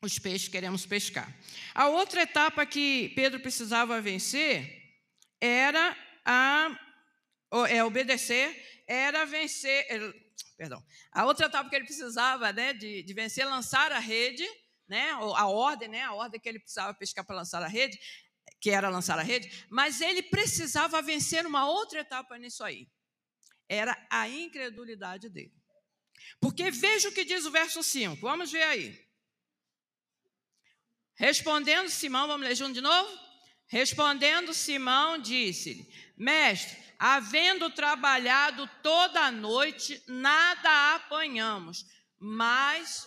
os 0.00 0.18
peixes 0.18 0.46
que 0.46 0.52
queremos 0.52 0.86
pescar. 0.86 1.36
A 1.74 1.88
outra 1.88 2.22
etapa 2.22 2.64
que 2.64 3.12
Pedro 3.16 3.40
precisava 3.40 4.00
vencer 4.00 4.82
era 5.40 5.96
a 6.24 6.78
é, 7.68 7.84
obedecer 7.84 8.74
era 8.86 9.24
vencer. 9.24 9.86
Perdão. 10.56 10.84
A 11.10 11.24
outra 11.24 11.46
etapa 11.46 11.68
que 11.68 11.76
ele 11.76 11.84
precisava 11.84 12.52
né, 12.52 12.72
de, 12.72 13.02
de 13.02 13.14
vencer, 13.14 13.46
lançar 13.46 13.90
a 13.92 13.98
rede, 13.98 14.46
né, 14.86 15.10
a 15.10 15.46
ordem, 15.46 15.88
né, 15.88 16.02
a 16.02 16.12
ordem 16.12 16.40
que 16.40 16.48
ele 16.48 16.60
precisava 16.60 16.94
pescar 16.94 17.24
para 17.24 17.36
lançar 17.36 17.62
a 17.62 17.66
rede, 17.66 17.98
que 18.64 18.70
era 18.70 18.88
lançar 18.88 19.18
a 19.18 19.22
rede, 19.22 19.66
mas 19.68 20.00
ele 20.00 20.22
precisava 20.22 21.02
vencer 21.02 21.46
uma 21.46 21.68
outra 21.68 22.00
etapa 22.00 22.38
nisso 22.38 22.64
aí. 22.64 22.88
Era 23.68 23.94
a 24.08 24.26
incredulidade 24.26 25.28
dele. 25.28 25.52
Porque 26.40 26.70
veja 26.70 27.10
o 27.10 27.12
que 27.12 27.26
diz 27.26 27.44
o 27.44 27.50
verso 27.50 27.82
5. 27.82 28.22
Vamos 28.22 28.50
ver 28.50 28.62
aí. 28.62 28.98
Respondendo 31.14 31.90
Simão, 31.90 32.26
vamos 32.26 32.48
ler 32.48 32.54
junto 32.54 32.72
de 32.72 32.80
novo? 32.80 33.10
Respondendo 33.66 34.54
Simão, 34.54 35.18
disse-lhe: 35.18 35.86
Mestre, 36.16 36.82
havendo 36.98 37.68
trabalhado 37.68 38.66
toda 38.82 39.26
a 39.26 39.30
noite, 39.30 40.02
nada 40.08 40.94
apanhamos, 40.94 41.84
mas. 42.18 43.06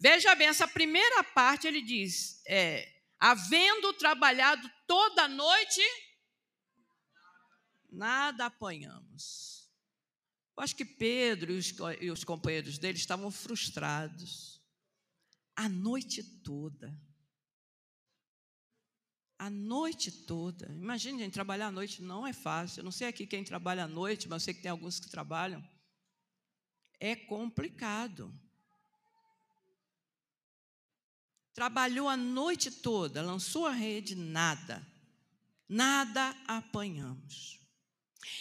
Veja 0.00 0.34
bem, 0.34 0.48
essa 0.48 0.66
primeira 0.66 1.22
parte 1.22 1.66
ele 1.66 1.82
diz: 1.82 2.42
é, 2.46 3.02
havendo 3.18 3.92
trabalhado 3.92 4.70
toda 4.86 5.28
noite, 5.28 5.82
nada 7.90 8.46
apanhamos. 8.46 9.70
Eu 10.56 10.64
acho 10.64 10.76
que 10.76 10.84
Pedro 10.84 11.52
e 11.52 11.58
os, 11.58 11.74
e 12.00 12.10
os 12.10 12.24
companheiros 12.24 12.78
dele 12.78 12.98
estavam 12.98 13.30
frustrados 13.30 14.60
a 15.56 15.68
noite 15.68 16.22
toda 16.42 16.98
a 19.40 19.48
noite 19.48 20.12
toda. 20.12 20.70
Imagine, 20.74 21.20
gente, 21.20 21.32
trabalhar 21.32 21.68
à 21.68 21.72
noite 21.72 22.02
não 22.02 22.26
é 22.26 22.32
fácil. 22.32 22.80
Eu 22.80 22.84
não 22.84 22.92
sei 22.92 23.08
aqui 23.08 23.26
quem 23.26 23.42
trabalha 23.42 23.84
à 23.84 23.88
noite, 23.88 24.28
mas 24.28 24.42
eu 24.42 24.44
sei 24.44 24.54
que 24.54 24.60
tem 24.60 24.70
alguns 24.70 25.00
que 25.00 25.08
trabalham. 25.08 25.66
É 27.00 27.16
complicado. 27.16 28.38
Trabalhou 31.60 32.08
a 32.08 32.16
noite 32.16 32.70
toda, 32.70 33.20
lançou 33.20 33.66
a 33.66 33.70
rede, 33.70 34.14
nada. 34.14 34.82
Nada 35.68 36.34
apanhamos. 36.48 37.60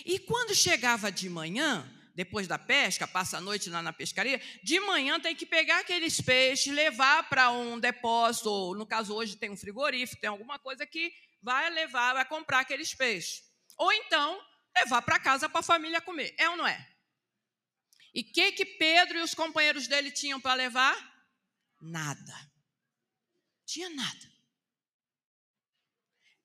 E 0.06 0.18
quando 0.20 0.56
chegava 0.56 1.12
de 1.12 1.30
manhã, 1.30 1.86
depois 2.16 2.48
da 2.48 2.58
pesca, 2.58 3.06
passa 3.06 3.38
a 3.38 3.42
noite 3.42 3.70
lá 3.70 3.82
na 3.82 3.92
pescaria, 3.92 4.42
de 4.64 4.80
manhã 4.80 5.20
tem 5.20 5.36
que 5.36 5.46
pegar 5.46 5.80
aqueles 5.80 6.22
peixes, 6.22 6.74
levar 6.74 7.28
para 7.28 7.52
um 7.52 7.78
depósito, 7.78 8.50
ou 8.50 8.74
no 8.74 8.86
caso 8.86 9.14
hoje 9.14 9.36
tem 9.36 9.50
um 9.50 9.58
frigorífico, 9.58 10.22
tem 10.22 10.30
alguma 10.30 10.58
coisa 10.58 10.86
que 10.86 11.12
vai 11.44 11.70
levar, 11.72 12.14
vai 12.14 12.26
comprar 12.26 12.62
aqueles 12.62 12.94
peixes. 12.94 13.44
Ou 13.78 13.92
então, 13.92 14.42
levar 14.78 15.02
para 15.02 15.20
casa 15.20 15.50
para 15.50 15.60
a 15.60 15.62
família 15.62 16.00
comer. 16.00 16.34
É 16.38 16.50
ou 16.50 16.56
não 16.56 16.66
é? 16.66 16.90
E 18.14 18.22
o 18.22 18.32
que, 18.32 18.54
que 18.54 18.64
Pedro 18.64 19.18
e 19.18 19.24
os 19.24 19.34
companheiros 19.34 19.90
dele 19.90 20.10
tinham 20.10 20.40
para 20.40 20.54
levar? 20.54 20.96
Nada. 21.82 22.49
Tinha 23.70 23.88
nada. 23.92 24.34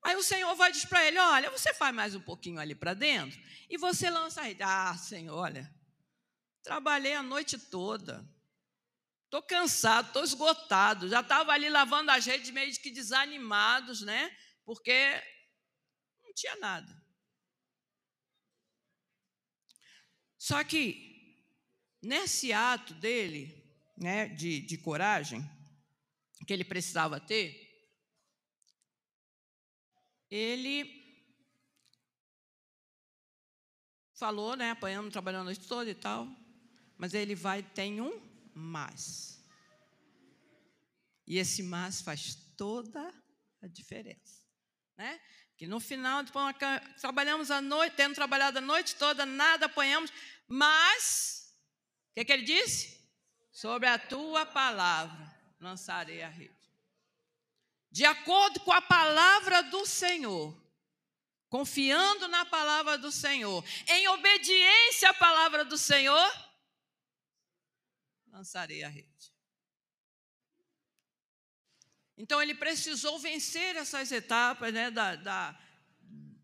Aí 0.03 0.15
o 0.15 0.23
Senhor 0.23 0.55
vai 0.57 0.71
dizer 0.71 0.89
para 0.89 1.07
ele: 1.07 1.19
Olha, 1.19 1.51
você 1.51 1.73
faz 1.73 1.95
mais 1.95 2.15
um 2.15 2.21
pouquinho 2.21 2.61
ali 2.61 2.75
para 2.75 2.93
dentro 2.93 3.41
e 3.71 3.79
você 3.79 4.11
lança 4.11 4.43
a 4.43 4.45
rede. 4.45 4.63
Ah, 4.63 4.95
Senhor, 4.99 5.35
olha, 5.35 5.75
trabalhei 6.63 7.15
a 7.15 7.23
noite 7.23 7.57
toda. 7.59 8.31
Estou 9.25 9.43
cansado, 9.43 10.09
estou 10.09 10.23
esgotado. 10.23 11.09
Já 11.09 11.21
estava 11.21 11.53
ali 11.53 11.71
lavando 11.71 12.11
as 12.11 12.27
redes 12.27 12.51
meio 12.51 12.71
que 12.79 12.91
desanimados, 12.91 14.03
né? 14.03 14.31
Porque 14.63 15.15
não 16.23 16.35
tinha 16.35 16.57
nada. 16.57 17.03
Só 20.37 20.63
que 20.63 21.43
nesse 22.03 22.53
ato 22.53 22.93
dele, 22.93 23.67
né, 23.97 24.29
de, 24.29 24.61
de 24.61 24.77
coragem, 24.77 25.43
que 26.45 26.53
ele 26.53 26.65
precisava 26.65 27.19
ter, 27.21 27.65
ele 30.31 31.03
falou, 34.15 34.57
né, 34.57 34.71
apanhando, 34.71 35.11
trabalhando 35.11 35.43
a 35.43 35.45
noite 35.45 35.67
toda 35.67 35.91
e 35.91 35.95
tal, 35.95 36.29
mas 36.97 37.15
ele 37.15 37.35
vai 37.35 37.63
tem 37.63 38.01
um 38.01 38.21
mas. 38.55 39.45
E 41.27 41.39
esse 41.39 41.63
mas 41.63 42.01
faz 42.01 42.35
toda 42.57 43.13
a 43.63 43.67
diferença, 43.67 44.43
né? 44.97 45.21
Que 45.57 45.67
no 45.67 45.79
final, 45.79 46.23
trabalhamos 47.01 47.51
a 47.51 47.61
noite, 47.61 47.97
tendo 47.97 48.15
trabalhado 48.15 48.59
a 48.59 48.61
noite 48.61 48.97
toda, 48.97 49.25
nada 49.25 49.67
apanhamos, 49.67 50.13
mas, 50.49 51.55
o 52.11 52.15
que, 52.15 52.25
que 52.25 52.33
ele 52.33 52.43
disse? 52.43 53.03
Sobre 53.53 53.89
a 53.89 53.99
tua 53.99 54.45
palavra 54.45 55.34
lançarei 55.61 56.23
a 56.23 56.29
rede. 56.29 56.55
De 57.91 58.05
acordo 58.05 58.61
com 58.61 58.73
a 58.73 58.83
palavra 58.83 59.63
do 59.63 59.87
Senhor, 59.87 60.55
confiando 61.49 62.27
na 62.27 62.45
palavra 62.45 62.99
do 62.99 63.13
Senhor, 63.13 63.65
em 63.89 64.09
obediência 64.09 65.11
à 65.11 65.15
palavra 65.15 65.65
do 65.65 65.79
Senhor, 65.79 66.51
lançarei 68.27 68.83
a 68.83 68.89
rede. 68.89 69.33
Então 72.17 72.43
ele 72.43 72.55
precisou 72.55 73.19
vencer 73.19 73.77
essas 73.77 74.11
etapas 74.11 74.73
né, 74.73 74.91
da, 74.91 75.17
da, 75.17 75.61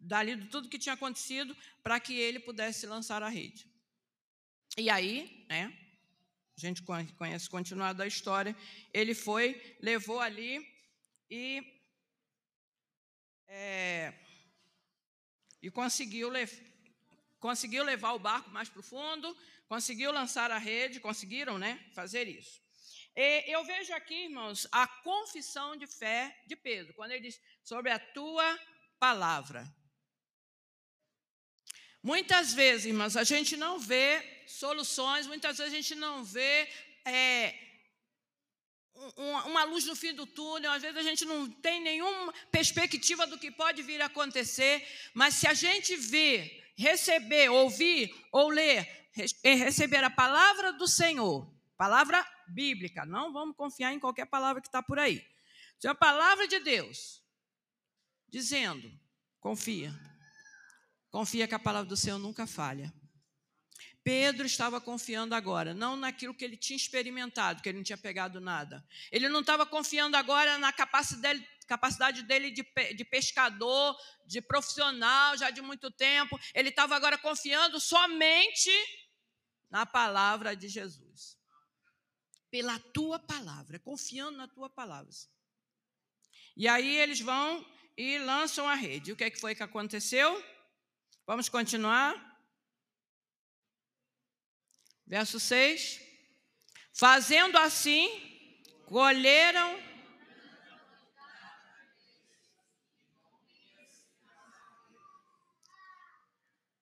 dali 0.01 0.37
de 0.37 0.47
tudo 0.49 0.69
que 0.69 0.79
tinha 0.79 0.95
acontecido 0.95 1.57
para 1.83 1.99
que 2.01 2.15
ele 2.15 2.41
pudesse 2.41 2.87
lançar 2.87 3.23
a 3.23 3.29
rede. 3.29 3.69
E 4.77 4.89
aí, 4.89 5.45
né, 5.49 5.77
a 6.67 6.69
gente 6.69 6.83
conhece 7.17 7.49
o 7.49 7.51
continuado 7.51 7.99
da 7.99 8.07
história, 8.07 8.57
ele 8.93 9.15
foi, 9.15 9.77
levou 9.81 10.21
ali 10.21 10.67
e, 11.31 11.63
é, 13.47 14.15
e 15.63 15.71
conseguiu, 15.71 16.31
conseguiu 17.39 17.85
levar 17.85 18.13
o 18.13 18.19
barco 18.19 18.51
mais 18.51 18.69
para 18.69 18.81
o 18.81 18.85
fundo, 18.85 19.37
conseguiu 19.69 20.13
lançar 20.13 20.51
a 20.51 20.59
rede, 20.59 21.01
conseguiram 21.01 21.59
né, 21.59 21.79
fazer 21.95 22.29
isso. 22.29 22.61
E 23.17 23.53
eu 23.53 23.65
vejo 23.65 23.93
aqui, 23.93 24.25
irmãos, 24.25 24.67
a 24.71 24.87
confissão 24.87 25.77
de 25.77 25.87
fé 25.87 26.37
de 26.47 26.57
Pedro, 26.57 26.95
quando 26.95 27.13
ele 27.13 27.23
diz 27.23 27.41
sobre 27.63 27.91
a 27.91 27.99
tua 27.99 28.59
palavra. 28.99 29.67
Muitas 32.03 32.55
vezes, 32.55 32.87
irmãs, 32.87 33.17
a 33.17 33.25
gente 33.25 33.57
não 33.57 33.79
vê 33.79 34.23
soluções, 34.47 35.27
muitas 35.27 35.59
vezes 35.59 35.73
a 35.73 35.77
gente 35.77 35.95
não 35.95 36.25
vê 36.25 36.69
é, 37.05 37.55
uma 39.17 39.65
luz 39.65 39.85
no 39.85 39.95
fim 39.95 40.15
do 40.15 40.27
túnel, 40.27 40.73
às 40.73 40.83
vezes 40.83 40.97
a 40.97 41.03
gente 41.03 41.25
não 41.25 41.51
tem 41.51 41.81
nenhuma 41.81 42.33
perspectiva 42.51 43.27
do 43.27 43.39
que 43.39 43.51
pode 43.51 43.83
vir 43.83 44.01
a 44.01 44.07
acontecer, 44.07 44.87
mas 45.15 45.35
se 45.35 45.47
a 45.47 45.55
gente 45.55 45.95
ver, 45.97 46.73
receber, 46.77 47.51
ouvir 47.51 48.15
ou 48.33 48.49
ler, 48.49 49.11
receber 49.43 50.03
a 50.03 50.11
palavra 50.11 50.73
do 50.73 50.89
Senhor, 50.89 51.51
palavra 51.77 52.27
bíblica, 52.49 53.05
não 53.05 53.33
vamos 53.33 53.57
confiar 53.57 53.93
em 53.93 54.01
qualquer 54.01 54.27
palavra 54.27 54.61
que 54.61 54.69
está 54.69 54.83
por 54.83 54.99
aí. 54.99 55.25
Se 55.79 55.89
a 55.89 55.95
palavra 55.95 56.47
de 56.47 56.61
Deus 56.61 57.23
dizendo, 58.29 58.91
confia, 59.41 59.93
Confia 61.11 61.49
que 61.49 61.55
a 61.55 61.59
palavra 61.59 61.89
do 61.89 61.97
Senhor 61.97 62.19
nunca 62.19 62.47
falha. 62.47 62.93
Pedro 64.03 64.47
estava 64.47 64.81
confiando 64.81 65.35
agora, 65.35 65.75
não 65.75 65.95
naquilo 65.95 66.35
que 66.35 66.45
ele 66.45 66.57
tinha 66.57 66.77
experimentado, 66.77 67.61
que 67.61 67.69
ele 67.69 67.79
não 67.79 67.85
tinha 67.85 67.99
pegado 67.99 68.41
nada. 68.41 68.87
Ele 69.13 69.29
não 69.29 69.41
estava 69.41 69.67
confiando 69.67 70.17
agora 70.17 70.57
na 70.57 70.73
capacidade, 70.73 71.47
capacidade 71.67 72.23
dele 72.23 72.51
de, 72.51 72.65
de 72.97 73.05
pescador, 73.05 73.97
de 74.27 74.41
profissional, 74.41 75.37
já 75.37 75.51
de 75.51 75.61
muito 75.61 75.91
tempo. 75.91 76.41
Ele 76.55 76.71
estava 76.71 76.97
agora 76.97 77.19
confiando 77.19 77.79
somente 77.79 78.71
na 79.71 79.85
palavra 79.85 80.57
de 80.57 80.69
Jesus. 80.69 81.39
Pela 82.51 82.79
tua 82.79 83.19
palavra, 83.19 83.79
confiando 83.79 84.39
na 84.39 84.49
tua 84.49 84.71
palavra. 84.71 85.13
E 86.57 86.67
aí 86.67 86.97
eles 86.97 87.21
vão 87.21 87.65
e 87.97 88.19
lançam 88.19 88.69
a 88.69 88.75
rede. 88.75 89.13
O 89.13 89.17
que, 89.17 89.25
é 89.25 89.31
que 89.31 89.39
foi 89.39 89.55
que 89.55 89.63
aconteceu? 89.63 90.43
Vamos 91.27 91.49
continuar? 91.49 92.15
Verso 95.07 95.41
6. 95.41 96.01
Fazendo 96.93 97.57
assim, 97.57 98.09
colheram. 98.87 99.79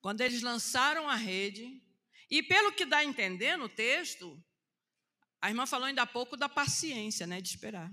Quando 0.00 0.20
eles 0.20 0.42
lançaram 0.42 1.08
a 1.08 1.14
rede, 1.14 1.82
e 2.30 2.42
pelo 2.42 2.72
que 2.72 2.84
dá 2.84 2.98
a 2.98 3.04
entender 3.04 3.56
no 3.56 3.68
texto, 3.68 4.42
a 5.40 5.48
irmã 5.48 5.66
falou 5.66 5.86
ainda 5.86 6.02
há 6.02 6.06
pouco 6.06 6.36
da 6.36 6.48
paciência, 6.48 7.26
né, 7.26 7.40
de 7.40 7.48
esperar. 7.48 7.90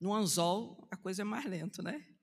No 0.00 0.12
anzol, 0.12 0.86
a 0.90 0.96
coisa 0.96 1.22
é 1.22 1.24
mais 1.24 1.44
lenta, 1.44 1.82
né? 1.82 2.13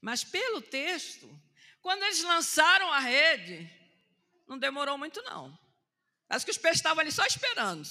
Mas 0.00 0.24
pelo 0.24 0.62
texto, 0.62 1.28
quando 1.82 2.02
eles 2.02 2.22
lançaram 2.22 2.90
a 2.90 3.00
rede, 3.00 3.70
não 4.46 4.58
demorou 4.58 4.96
muito 4.96 5.20
não. 5.22 5.56
Parece 6.26 6.44
que 6.44 6.50
os 6.50 6.58
peixes 6.58 6.78
estavam 6.78 7.00
ali 7.00 7.12
só 7.12 7.24
esperando. 7.26 7.86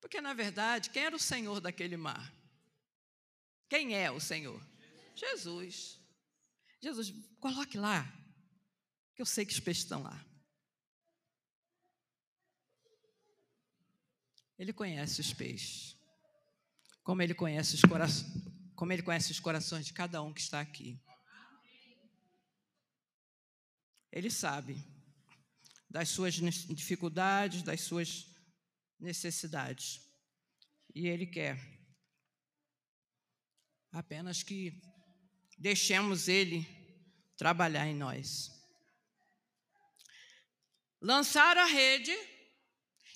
Porque, 0.00 0.20
na 0.20 0.34
verdade, 0.34 0.90
quem 0.90 1.04
era 1.04 1.16
o 1.16 1.18
Senhor 1.18 1.60
daquele 1.60 1.96
mar? 1.96 2.32
Quem 3.68 3.96
é 3.96 4.10
o 4.10 4.20
Senhor? 4.20 4.60
Jesus. 5.14 5.98
Jesus, 6.80 7.12
coloque 7.40 7.78
lá, 7.78 8.04
que 9.14 9.22
eu 9.22 9.26
sei 9.26 9.46
que 9.46 9.52
os 9.52 9.60
peixes 9.60 9.84
estão 9.84 10.02
lá. 10.02 10.24
Ele 14.58 14.72
conhece 14.72 15.20
os 15.20 15.32
peixes, 15.32 15.96
como 17.02 17.22
ele 17.22 17.34
conhece 17.34 17.74
os 17.74 17.82
corações 17.82 18.53
como 18.74 18.92
Ele 18.92 19.02
conhece 19.02 19.30
os 19.30 19.40
corações 19.40 19.86
de 19.86 19.92
cada 19.92 20.22
um 20.22 20.32
que 20.32 20.40
está 20.40 20.60
aqui. 20.60 20.98
Ele 24.12 24.30
sabe 24.30 24.76
das 25.88 26.08
suas 26.08 26.34
dificuldades, 26.34 27.62
das 27.62 27.80
suas 27.80 28.26
necessidades. 28.98 30.00
E 30.94 31.06
Ele 31.08 31.26
quer 31.26 31.58
apenas 33.92 34.42
que 34.42 34.80
deixemos 35.58 36.28
Ele 36.28 36.66
trabalhar 37.36 37.86
em 37.86 37.94
nós. 37.94 38.50
Lançaram 41.00 41.62
a 41.62 41.66
rede, 41.66 42.16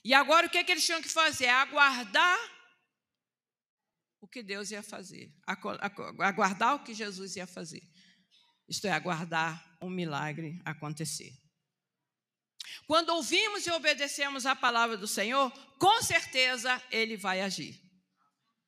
e 0.05 0.13
agora 0.13 0.47
o 0.47 0.51
que, 0.51 0.59
é 0.59 0.65
que 0.65 0.71
eles 0.71 0.85
tinham 0.85 1.01
que 1.01 1.09
fazer? 1.09 1.49
Aguardar 1.49 2.39
o 4.21 4.29
que 4.29 4.43
Deus 4.43 4.71
ia 4.71 4.83
fazer, 4.83 5.33
aguardar 5.47 6.75
o 6.75 6.85
que 6.85 6.95
Jesus 6.95 7.37
ia 7.37 7.47
fazer. 7.47 7.83
Isto 8.69 8.87
é, 8.87 8.91
aguardar 8.91 9.79
um 9.81 9.89
milagre 9.89 10.61
acontecer. 10.65 11.33
Quando 12.87 13.11
ouvimos 13.11 13.67
e 13.67 13.71
obedecemos 13.71 14.45
a 14.45 14.55
palavra 14.55 14.97
do 14.97 15.07
Senhor, 15.07 15.51
com 15.79 16.03
certeza 16.03 16.83
Ele 16.91 17.17
vai 17.17 17.41
agir. 17.41 17.81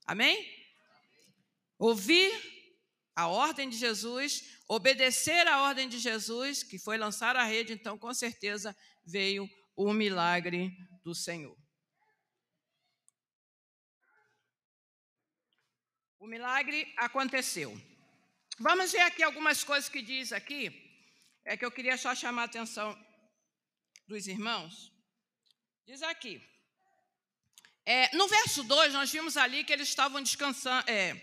Amém? 0.06 0.48
Ouvir 1.78 2.32
a 3.14 3.26
ordem 3.26 3.68
de 3.68 3.76
Jesus, 3.76 4.42
obedecer 4.68 5.46
a 5.46 5.62
ordem 5.62 5.88
de 5.88 5.98
Jesus, 5.98 6.62
que 6.62 6.78
foi 6.78 6.96
lançar 6.96 7.36
a 7.36 7.44
rede, 7.44 7.72
então 7.72 7.98
com 7.98 8.12
certeza 8.14 8.74
veio 9.04 9.48
o 9.76 9.92
milagre 9.92 10.70
do 11.02 11.14
Senhor. 11.14 11.56
O 16.20 16.26
milagre 16.26 16.92
aconteceu. 16.98 17.70
Vamos 18.58 18.92
ver 18.92 19.00
aqui 19.00 19.22
algumas 19.22 19.64
coisas 19.64 19.88
que 19.88 20.02
diz 20.02 20.34
aqui. 20.34 20.70
É 21.46 21.56
que 21.56 21.64
eu 21.64 21.72
queria 21.72 21.96
só 21.96 22.14
chamar 22.14 22.42
a 22.42 22.44
atenção 22.44 22.88
dos 24.06 24.26
irmãos. 24.26 24.92
Diz 25.86 26.02
aqui. 26.02 26.46
É, 27.86 28.14
no 28.14 28.28
verso 28.28 28.62
2, 28.62 28.92
nós 28.92 29.10
vimos 29.10 29.38
ali 29.38 29.64
que 29.64 29.72
eles 29.72 29.88
estavam 29.88 30.22
descansando, 30.22 30.90
é, 30.90 31.18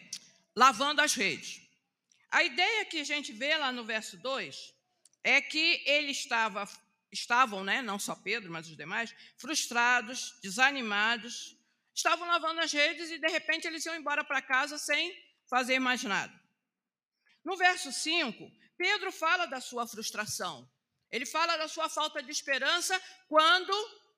lavando 0.55 0.99
as 0.99 1.13
redes. 1.13 1.61
A 2.31 2.43
ideia 2.43 2.83
que 2.85 2.99
a 2.99 3.03
gente 3.03 3.31
vê 3.31 3.55
lá 3.55 3.71
no 3.71 3.85
verso 3.85 4.17
2 4.17 4.73
é 5.23 5.39
que 5.39 5.83
ele 5.85 6.11
estava, 6.11 6.67
estavam, 7.11 7.63
né, 7.63 7.83
não 7.83 7.99
só 7.99 8.15
Pedro, 8.15 8.51
mas 8.51 8.67
os 8.67 8.75
demais, 8.75 9.13
frustrados, 9.37 10.39
desanimados, 10.41 11.55
estavam 11.97 12.27
lavando 12.27 12.61
as 12.61 12.71
redes 12.71 13.09
e 13.09 13.17
de 13.17 13.27
repente 13.27 13.67
eles 13.67 13.85
iam 13.85 13.95
embora 13.95 14.23
para 14.23 14.41
casa 14.41 14.77
sem 14.77 15.11
fazer 15.49 15.79
mais 15.79 16.03
nada. 16.03 16.33
No 17.43 17.57
verso 17.57 17.91
5, 17.91 18.51
Pedro 18.77 19.11
fala 19.11 19.45
da 19.47 19.59
sua 19.59 19.87
frustração. 19.87 20.69
Ele 21.11 21.25
fala 21.25 21.57
da 21.57 21.67
sua 21.67 21.89
falta 21.89 22.21
de 22.21 22.31
esperança 22.31 23.01
quando 23.27 23.73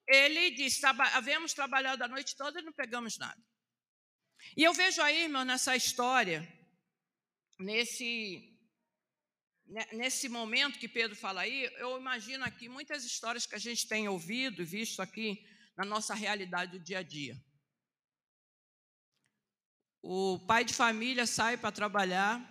ele 0.08 0.52
diz: 0.52 0.84
Havemos 0.84 1.54
trabalhado 1.54 2.04
a 2.04 2.08
noite 2.08 2.36
toda 2.36 2.60
e 2.60 2.64
não 2.64 2.74
pegamos 2.74 3.18
nada. 3.18 3.42
E 4.58 4.64
eu 4.64 4.74
vejo 4.74 5.02
aí, 5.02 5.24
irmão, 5.24 5.46
nessa 5.46 5.76
história, 5.76 6.40
nesse, 7.60 8.58
né, 9.68 9.86
nesse 9.94 10.28
momento 10.28 10.80
que 10.80 10.88
Pedro 10.88 11.16
fala 11.16 11.42
aí, 11.42 11.64
eu 11.78 11.98
imagino 11.98 12.44
aqui 12.44 12.68
muitas 12.68 13.06
histórias 13.06 13.46
que 13.46 13.56
a 13.56 13.60
gente 13.60 13.88
tem 13.88 14.10
ouvido 14.10 14.62
e 14.62 14.66
visto 14.66 15.02
aqui 15.02 15.46
na 15.78 15.86
nossa 15.86 16.14
realidade 16.14 16.78
do 16.78 16.84
dia 16.84 17.00
a 17.00 17.04
dia. 17.04 17.36
O 20.02 20.40
pai 20.48 20.64
de 20.64 20.74
família 20.74 21.28
sai 21.28 21.58
para 21.58 21.72
trabalhar, 21.72 22.42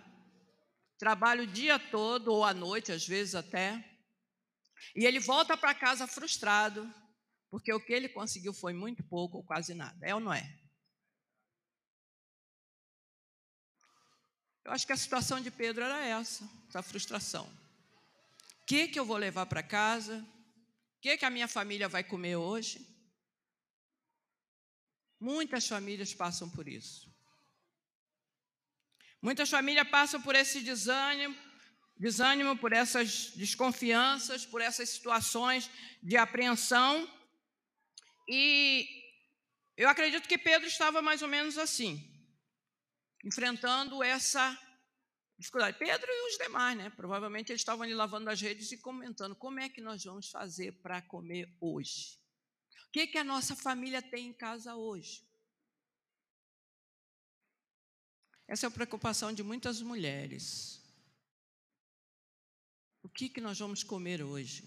trabalha 0.97 1.43
o 1.43 1.47
dia 1.47 1.79
todo 1.79 2.31
ou 2.31 2.43
à 2.43 2.53
noite, 2.53 2.91
às 2.91 3.07
vezes 3.07 3.35
até, 3.35 3.83
e 4.95 5.05
ele 5.05 5.19
volta 5.19 5.57
para 5.57 5.73
casa 5.73 6.07
frustrado, 6.07 6.91
porque 7.49 7.73
o 7.73 7.79
que 7.79 7.93
ele 7.93 8.09
conseguiu 8.09 8.53
foi 8.53 8.73
muito 8.73 9.03
pouco 9.03 9.37
ou 9.37 9.43
quase 9.43 9.73
nada. 9.73 9.97
É 10.05 10.13
ou 10.13 10.21
não 10.21 10.33
é? 10.33 10.59
Eu 14.63 14.71
acho 14.71 14.85
que 14.85 14.93
a 14.93 14.97
situação 14.97 15.41
de 15.41 15.49
Pedro 15.49 15.83
era 15.83 16.05
essa, 16.05 16.47
essa 16.67 16.83
frustração. 16.83 17.45
O 18.61 18.65
que, 18.65 18.87
que 18.87 18.99
eu 18.99 19.05
vou 19.05 19.17
levar 19.17 19.47
para 19.47 19.63
casa? 19.63 20.19
O 20.97 21.01
que, 21.01 21.17
que 21.17 21.25
a 21.25 21.29
minha 21.29 21.47
família 21.47 21.89
vai 21.89 22.03
comer 22.03 22.35
hoje? 22.35 22.85
Muitas 25.19 25.67
famílias 25.67 26.13
passam 26.13 26.47
por 26.49 26.67
isso. 26.67 27.09
Muitas 29.21 29.49
famílias 29.49 29.87
passam 29.89 30.21
por 30.21 30.35
esse 30.35 30.61
desânimo, 30.61 31.35
desânimo, 31.97 32.57
por 32.57 32.71
essas 32.71 33.31
desconfianças, 33.35 34.45
por 34.45 34.61
essas 34.61 34.89
situações 34.89 35.69
de 36.01 36.15
apreensão. 36.15 37.07
E 38.29 38.87
eu 39.75 39.89
acredito 39.89 40.27
que 40.27 40.37
Pedro 40.37 40.67
estava 40.67 41.01
mais 41.01 41.21
ou 41.21 41.27
menos 41.27 41.57
assim 41.57 42.05
enfrentando 43.23 44.01
essa 44.01 44.57
dificuldade. 45.37 45.77
Pedro 45.77 46.07
e 46.09 46.27
os 46.27 46.37
demais, 46.37 46.77
né? 46.77 46.89
Provavelmente 46.89 47.51
eles 47.51 47.61
estavam 47.61 47.83
ali 47.83 47.93
lavando 47.93 48.29
as 48.29 48.39
redes 48.41 48.71
e 48.71 48.77
comentando 48.77 49.35
como 49.35 49.59
é 49.59 49.69
que 49.69 49.81
nós 49.81 50.03
vamos 50.03 50.29
fazer 50.29 50.73
para 50.81 51.01
comer 51.01 51.53
hoje. 51.59 52.17
O 52.87 52.91
que, 52.91 53.07
que 53.07 53.17
a 53.17 53.23
nossa 53.23 53.55
família 53.55 54.01
tem 54.01 54.27
em 54.27 54.33
casa 54.33 54.75
hoje? 54.75 55.28
Essa 58.53 58.65
é 58.65 58.67
a 58.67 58.71
preocupação 58.71 59.31
de 59.31 59.43
muitas 59.43 59.79
mulheres. 59.79 60.81
O 63.03 63.07
que, 63.07 63.29
que 63.29 63.39
nós 63.39 63.59
vamos 63.59 63.83
comer 63.83 64.23
hoje? 64.23 64.63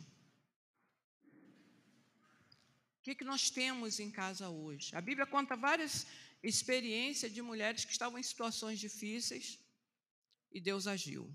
O 2.99 3.03
que, 3.03 3.17
que 3.17 3.25
nós 3.25 3.51
temos 3.51 3.99
em 3.99 4.09
casa 4.09 4.49
hoje? 4.49 4.95
A 4.95 5.01
Bíblia 5.01 5.27
conta 5.27 5.57
várias 5.57 6.07
experiência 6.45 7.29
de 7.29 7.43
mulheres 7.43 7.85
que 7.85 7.91
estavam 7.91 8.21
em 8.21 8.23
situações 8.23 8.79
difíceis 8.79 9.59
e 10.53 10.61
Deus 10.61 10.87
agiu. 10.87 11.29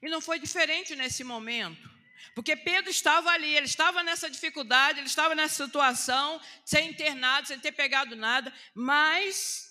E 0.00 0.08
não 0.08 0.20
foi 0.20 0.38
diferente 0.38 0.94
nesse 0.94 1.24
momento, 1.24 1.90
porque 2.36 2.54
Pedro 2.54 2.88
estava 2.88 3.30
ali, 3.30 3.52
ele 3.56 3.66
estava 3.66 4.04
nessa 4.04 4.30
dificuldade, 4.30 5.00
ele 5.00 5.08
estava 5.08 5.34
nessa 5.34 5.66
situação, 5.66 6.40
sem 6.64 6.90
internado, 6.90 7.48
sem 7.48 7.58
ter 7.58 7.72
pegado 7.72 8.14
nada, 8.14 8.54
mas 8.72 9.69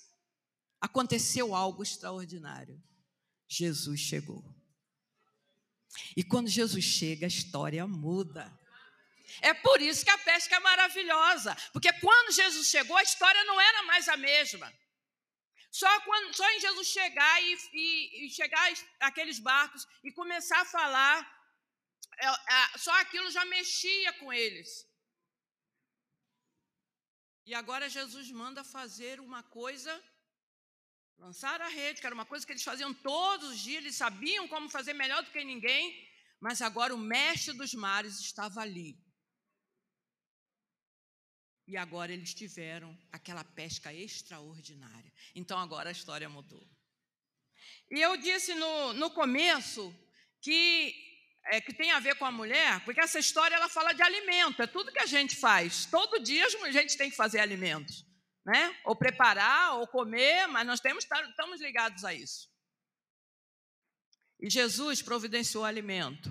aconteceu 0.82 1.54
algo 1.54 1.84
extraordinário. 1.84 2.82
Jesus 3.48 4.00
chegou. 4.00 4.44
E 6.15 6.24
quando 6.24 6.48
Jesus 6.48 6.86
chega, 6.86 7.26
a 7.26 7.28
história 7.28 7.86
muda. 7.88 8.52
É 9.42 9.54
por 9.54 9.82
isso 9.82 10.04
que 10.04 10.12
a 10.12 10.18
pesca 10.18 10.56
é 10.56 10.60
maravilhosa, 10.60 11.56
porque 11.72 11.92
quando 11.94 12.34
Jesus 12.34 12.68
chegou, 12.68 12.98
a 12.98 13.04
história 13.04 13.44
não 13.44 13.60
era 13.62 13.84
mais 13.84 14.08
a 14.08 14.18
mesma. 14.18 14.72
Só, 15.72 16.02
quando, 16.02 16.36
só 16.36 16.50
em 16.52 16.60
Jesus 16.60 16.88
chegar 16.88 17.44
e, 17.44 17.58
e, 17.74 18.26
e 18.26 18.30
chegar 18.32 18.74
aqueles 19.00 19.39
barcos 19.39 19.86
e 20.04 20.12
começar 20.12 20.62
a 20.62 20.65
falar, 20.65 21.39
é, 22.18 22.28
é, 22.28 22.78
só 22.78 22.92
aquilo 23.02 23.30
já 23.30 23.46
mexia 23.46 24.13
com 24.13 24.34
eles. 24.34 24.88
E 27.46 27.54
agora 27.54 27.89
Jesus 27.89 28.32
manda 28.32 28.63
fazer 28.63 29.20
uma 29.20 29.44
coisa, 29.44 29.94
lançar 31.19 31.62
a 31.62 31.67
rede, 31.67 31.99
que 31.99 32.08
era 32.08 32.15
uma 32.15 32.25
coisa 32.25 32.45
que 32.45 32.51
eles 32.51 32.63
faziam 32.63 32.93
todos 32.93 33.49
os 33.49 33.60
dias, 33.60 33.84
eles 33.84 33.95
sabiam 33.95 34.47
como 34.47 34.69
fazer 34.69 34.93
melhor 34.93 35.21
do 35.23 35.32
que 35.32 35.43
ninguém, 35.43 36.08
mas 36.39 36.62
agora 36.62 36.95
o 36.95 36.97
mestre 36.97 37.53
dos 37.53 37.73
mares 37.73 38.19
estava 38.19 38.62
ali 38.62 38.97
e 41.69 41.77
agora 41.77 42.12
eles 42.12 42.34
tiveram 42.34 42.97
aquela 43.12 43.43
pesca 43.43 43.93
extraordinária. 43.93 45.13
Então 45.36 45.60
agora 45.60 45.89
a 45.89 45.91
história 45.91 46.27
mudou. 46.27 46.67
E 47.91 48.01
eu 48.01 48.17
disse 48.17 48.55
no, 48.55 48.93
no 48.93 49.12
começo 49.12 49.93
que, 50.41 50.95
é, 51.45 51.62
que 51.62 51.71
tem 51.71 51.91
a 51.91 51.99
ver 51.99 52.15
com 52.15 52.25
a 52.25 52.32
mulher, 52.32 52.84
porque 52.84 52.99
essa 52.99 53.19
história 53.19 53.53
ela 53.53 53.69
fala 53.69 53.93
de 53.93 54.01
alimento, 54.01 54.63
é 54.63 54.67
tudo 54.67 54.91
que 54.91 54.97
a 54.99 55.05
gente 55.05 55.36
faz. 55.36 55.86
Todo 55.86 56.23
dia 56.23 56.43
a 56.43 56.71
gente 56.71 56.97
tem 56.97 57.12
que 57.12 57.15
fazer 57.15 57.39
alimentos. 57.39 58.03
Né? 58.45 58.75
Ou 58.86 58.95
preparar, 58.95 59.75
ou 59.75 59.88
comer, 59.88 60.47
mas 60.47 60.65
nós 60.65 60.80
temos, 60.80 61.04
estamos 61.04 61.62
ligados 61.62 62.04
a 62.04 62.13
isso. 62.13 62.49
E 64.39 64.49
Jesus 64.49 65.02
providenciou 65.02 65.65
alimento 65.65 66.30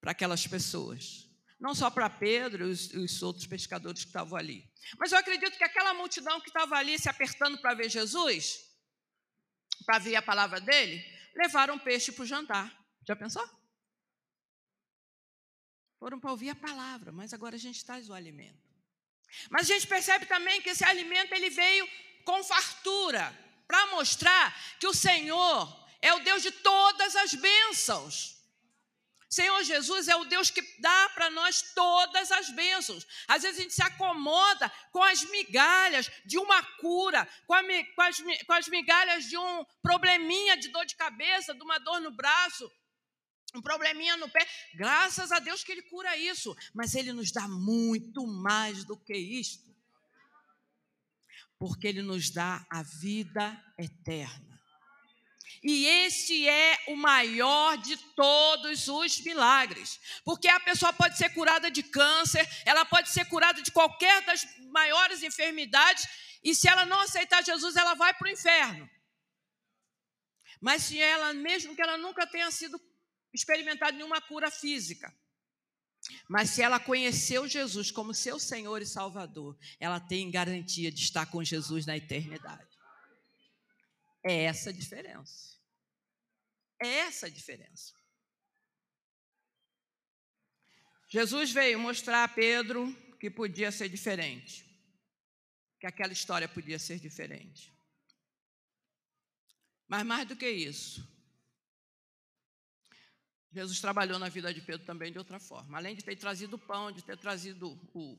para 0.00 0.12
aquelas 0.12 0.46
pessoas 0.46 1.24
não 1.64 1.74
só 1.74 1.90
para 1.90 2.10
Pedro 2.10 2.66
e 2.66 2.70
os, 2.70 2.92
os, 2.92 3.22
outros 3.22 3.46
pescadores 3.46 4.02
que 4.02 4.08
estavam 4.08 4.38
ali. 4.38 4.70
Mas 4.98 5.12
eu 5.12 5.18
acredito 5.18 5.56
que 5.56 5.64
aquela 5.64 5.94
multidão 5.94 6.38
que 6.38 6.48
estava 6.48 6.76
ali 6.76 6.98
se 6.98 7.08
apertando 7.08 7.58
para 7.58 7.72
ver 7.72 7.88
Jesus, 7.88 8.58
para 9.86 9.98
ver 9.98 10.14
a 10.14 10.20
palavra 10.20 10.60
dele, 10.60 11.02
levaram 11.34 11.78
peixe 11.78 12.12
para 12.12 12.22
o 12.22 12.26
jantar. 12.26 12.86
Já 13.08 13.16
pensou? 13.16 13.42
Foram 15.98 16.20
para 16.20 16.32
ouvir 16.32 16.50
a 16.50 16.54
palavra, 16.54 17.10
mas 17.12 17.32
agora 17.32 17.56
a 17.56 17.58
gente 17.58 17.82
traz 17.82 18.10
o 18.10 18.12
alimento. 18.12 18.73
Mas 19.50 19.70
a 19.70 19.74
gente 19.74 19.86
percebe 19.86 20.26
também 20.26 20.60
que 20.60 20.70
esse 20.70 20.84
alimento 20.84 21.32
ele 21.32 21.50
veio 21.50 21.88
com 22.24 22.42
fartura, 22.42 23.32
para 23.66 23.86
mostrar 23.88 24.54
que 24.78 24.86
o 24.86 24.94
Senhor 24.94 25.84
é 26.00 26.12
o 26.12 26.20
Deus 26.20 26.42
de 26.42 26.50
todas 26.50 27.16
as 27.16 27.34
bênçãos. 27.34 28.34
Senhor 29.34 29.64
Jesus 29.64 30.06
é 30.06 30.14
o 30.14 30.24
Deus 30.26 30.48
que 30.48 30.62
dá 30.78 31.08
para 31.08 31.28
nós 31.28 31.60
todas 31.74 32.30
as 32.30 32.50
bênçãos. 32.50 33.04
Às 33.26 33.42
vezes 33.42 33.58
a 33.58 33.62
gente 33.62 33.74
se 33.74 33.82
acomoda 33.82 34.70
com 34.92 35.02
as 35.02 35.24
migalhas 35.24 36.08
de 36.24 36.38
uma 36.38 36.62
cura, 36.78 37.28
com, 37.46 37.54
a, 37.54 37.62
com, 37.62 38.02
as, 38.02 38.22
com 38.46 38.52
as 38.52 38.68
migalhas 38.68 39.24
de 39.24 39.36
um 39.36 39.64
probleminha 39.82 40.56
de 40.56 40.68
dor 40.68 40.86
de 40.86 40.94
cabeça, 40.94 41.52
de 41.52 41.62
uma 41.62 41.78
dor 41.78 42.00
no 42.00 42.12
braço, 42.12 42.70
um 43.54 43.62
probleminha 43.62 44.16
no 44.16 44.28
pé. 44.28 44.46
Graças 44.74 45.30
a 45.30 45.38
Deus 45.38 45.62
que 45.62 45.72
Ele 45.72 45.82
cura 45.82 46.16
isso, 46.16 46.56
mas 46.74 46.94
Ele 46.94 47.12
nos 47.12 47.30
dá 47.30 47.46
muito 47.46 48.26
mais 48.26 48.84
do 48.84 48.96
que 48.96 49.14
isto, 49.14 49.74
porque 51.58 51.86
Ele 51.86 52.02
nos 52.02 52.30
dá 52.30 52.66
a 52.70 52.82
vida 52.82 53.62
eterna. 53.78 54.54
E 55.62 55.86
esse 55.86 56.46
é 56.46 56.78
o 56.88 56.96
maior 56.96 57.78
de 57.78 57.96
todos 58.14 58.86
os 58.86 59.20
milagres. 59.20 59.98
Porque 60.22 60.46
a 60.46 60.60
pessoa 60.60 60.92
pode 60.92 61.16
ser 61.16 61.30
curada 61.30 61.70
de 61.70 61.82
câncer, 61.82 62.46
ela 62.66 62.84
pode 62.84 63.08
ser 63.08 63.24
curada 63.26 63.62
de 63.62 63.70
qualquer 63.70 64.22
das 64.26 64.46
maiores 64.70 65.22
enfermidades, 65.22 66.06
e 66.42 66.54
se 66.54 66.68
ela 66.68 66.84
não 66.84 67.00
aceitar 67.00 67.42
Jesus, 67.42 67.76
ela 67.76 67.94
vai 67.94 68.12
para 68.12 68.28
o 68.28 68.30
inferno. 68.30 68.90
Mas 70.60 70.82
se 70.82 70.98
ela, 71.00 71.32
mesmo 71.32 71.74
que 71.74 71.80
ela 71.80 71.96
nunca 71.96 72.26
tenha 72.26 72.50
sido 72.50 72.78
experimentado 73.34 73.96
nenhuma 73.96 74.20
cura 74.20 74.50
física, 74.50 75.12
mas 76.28 76.50
se 76.50 76.62
ela 76.62 76.78
conheceu 76.78 77.48
Jesus 77.48 77.90
como 77.90 78.14
seu 78.14 78.38
Senhor 78.38 78.80
e 78.80 78.86
Salvador, 78.86 79.58
ela 79.80 79.98
tem 79.98 80.30
garantia 80.30 80.92
de 80.92 81.02
estar 81.02 81.26
com 81.26 81.42
Jesus 81.42 81.86
na 81.86 81.96
eternidade. 81.96 82.68
É 84.22 84.44
essa 84.44 84.70
a 84.70 84.72
diferença. 84.72 85.58
É 86.82 86.88
essa 86.88 87.26
a 87.26 87.30
diferença. 87.30 87.94
Jesus 91.08 91.52
veio 91.52 91.78
mostrar 91.78 92.24
a 92.24 92.28
Pedro 92.28 92.92
que 93.20 93.30
podia 93.30 93.70
ser 93.70 93.88
diferente, 93.88 94.64
que 95.80 95.86
aquela 95.86 96.12
história 96.12 96.48
podia 96.48 96.78
ser 96.78 96.98
diferente. 96.98 97.72
Mas 99.86 100.04
mais 100.04 100.26
do 100.26 100.36
que 100.36 100.48
isso, 100.48 101.06
Jesus 103.54 103.80
trabalhou 103.80 104.18
na 104.18 104.28
vida 104.28 104.52
de 104.52 104.60
Pedro 104.60 104.84
também 104.84 105.12
de 105.12 105.18
outra 105.18 105.38
forma. 105.38 105.78
Além 105.78 105.94
de 105.94 106.02
ter 106.02 106.16
trazido 106.16 106.56
o 106.56 106.58
pão, 106.58 106.90
de 106.90 107.04
ter 107.04 107.16
trazido 107.16 107.78
o, 107.94 108.18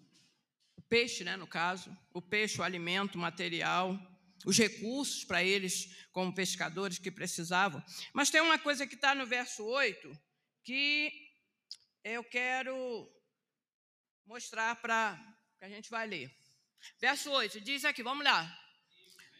o 0.77 0.81
peixe, 0.87 1.25
né, 1.25 1.35
no 1.35 1.45
caso, 1.45 1.95
o 2.13 2.21
peixe, 2.21 2.61
o 2.61 2.63
alimento, 2.63 3.15
o 3.15 3.19
material, 3.19 3.99
os 4.45 4.57
recursos 4.57 5.25
para 5.25 5.43
eles, 5.43 6.07
como 6.13 6.33
pescadores 6.33 6.99
que 6.99 7.11
precisavam. 7.11 7.83
Mas 8.13 8.29
tem 8.29 8.39
uma 8.39 8.57
coisa 8.57 8.87
que 8.87 8.95
está 8.95 9.13
no 9.13 9.25
verso 9.25 9.61
8 9.65 10.17
que 10.63 11.11
eu 12.01 12.23
quero 12.23 13.11
mostrar 14.25 14.75
para 14.77 15.19
que 15.59 15.65
a 15.65 15.69
gente 15.69 15.89
vai 15.89 16.07
ler. 16.07 16.33
Verso 17.01 17.29
8 17.29 17.59
diz 17.59 17.83
aqui, 17.83 18.01
vamos 18.01 18.23
lá. 18.23 18.57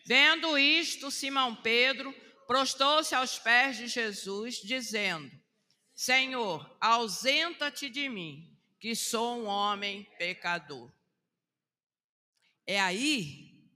Vendo 0.05 0.58
isto, 0.58 1.10
Simão 1.10 1.55
Pedro 1.55 2.13
prostou-se 2.47 3.15
aos 3.15 3.39
pés 3.39 3.77
de 3.77 3.88
Jesus, 3.88 4.55
dizendo: 4.58 5.31
Senhor, 5.95 6.77
ausenta-te 6.81 7.89
de 7.89 8.10
mim, 8.10 8.53
que 8.79 8.93
sou 8.93 9.41
um 9.41 9.45
homem 9.45 10.03
pecador. 10.17 10.91
É 12.67 12.79
aí, 12.79 13.71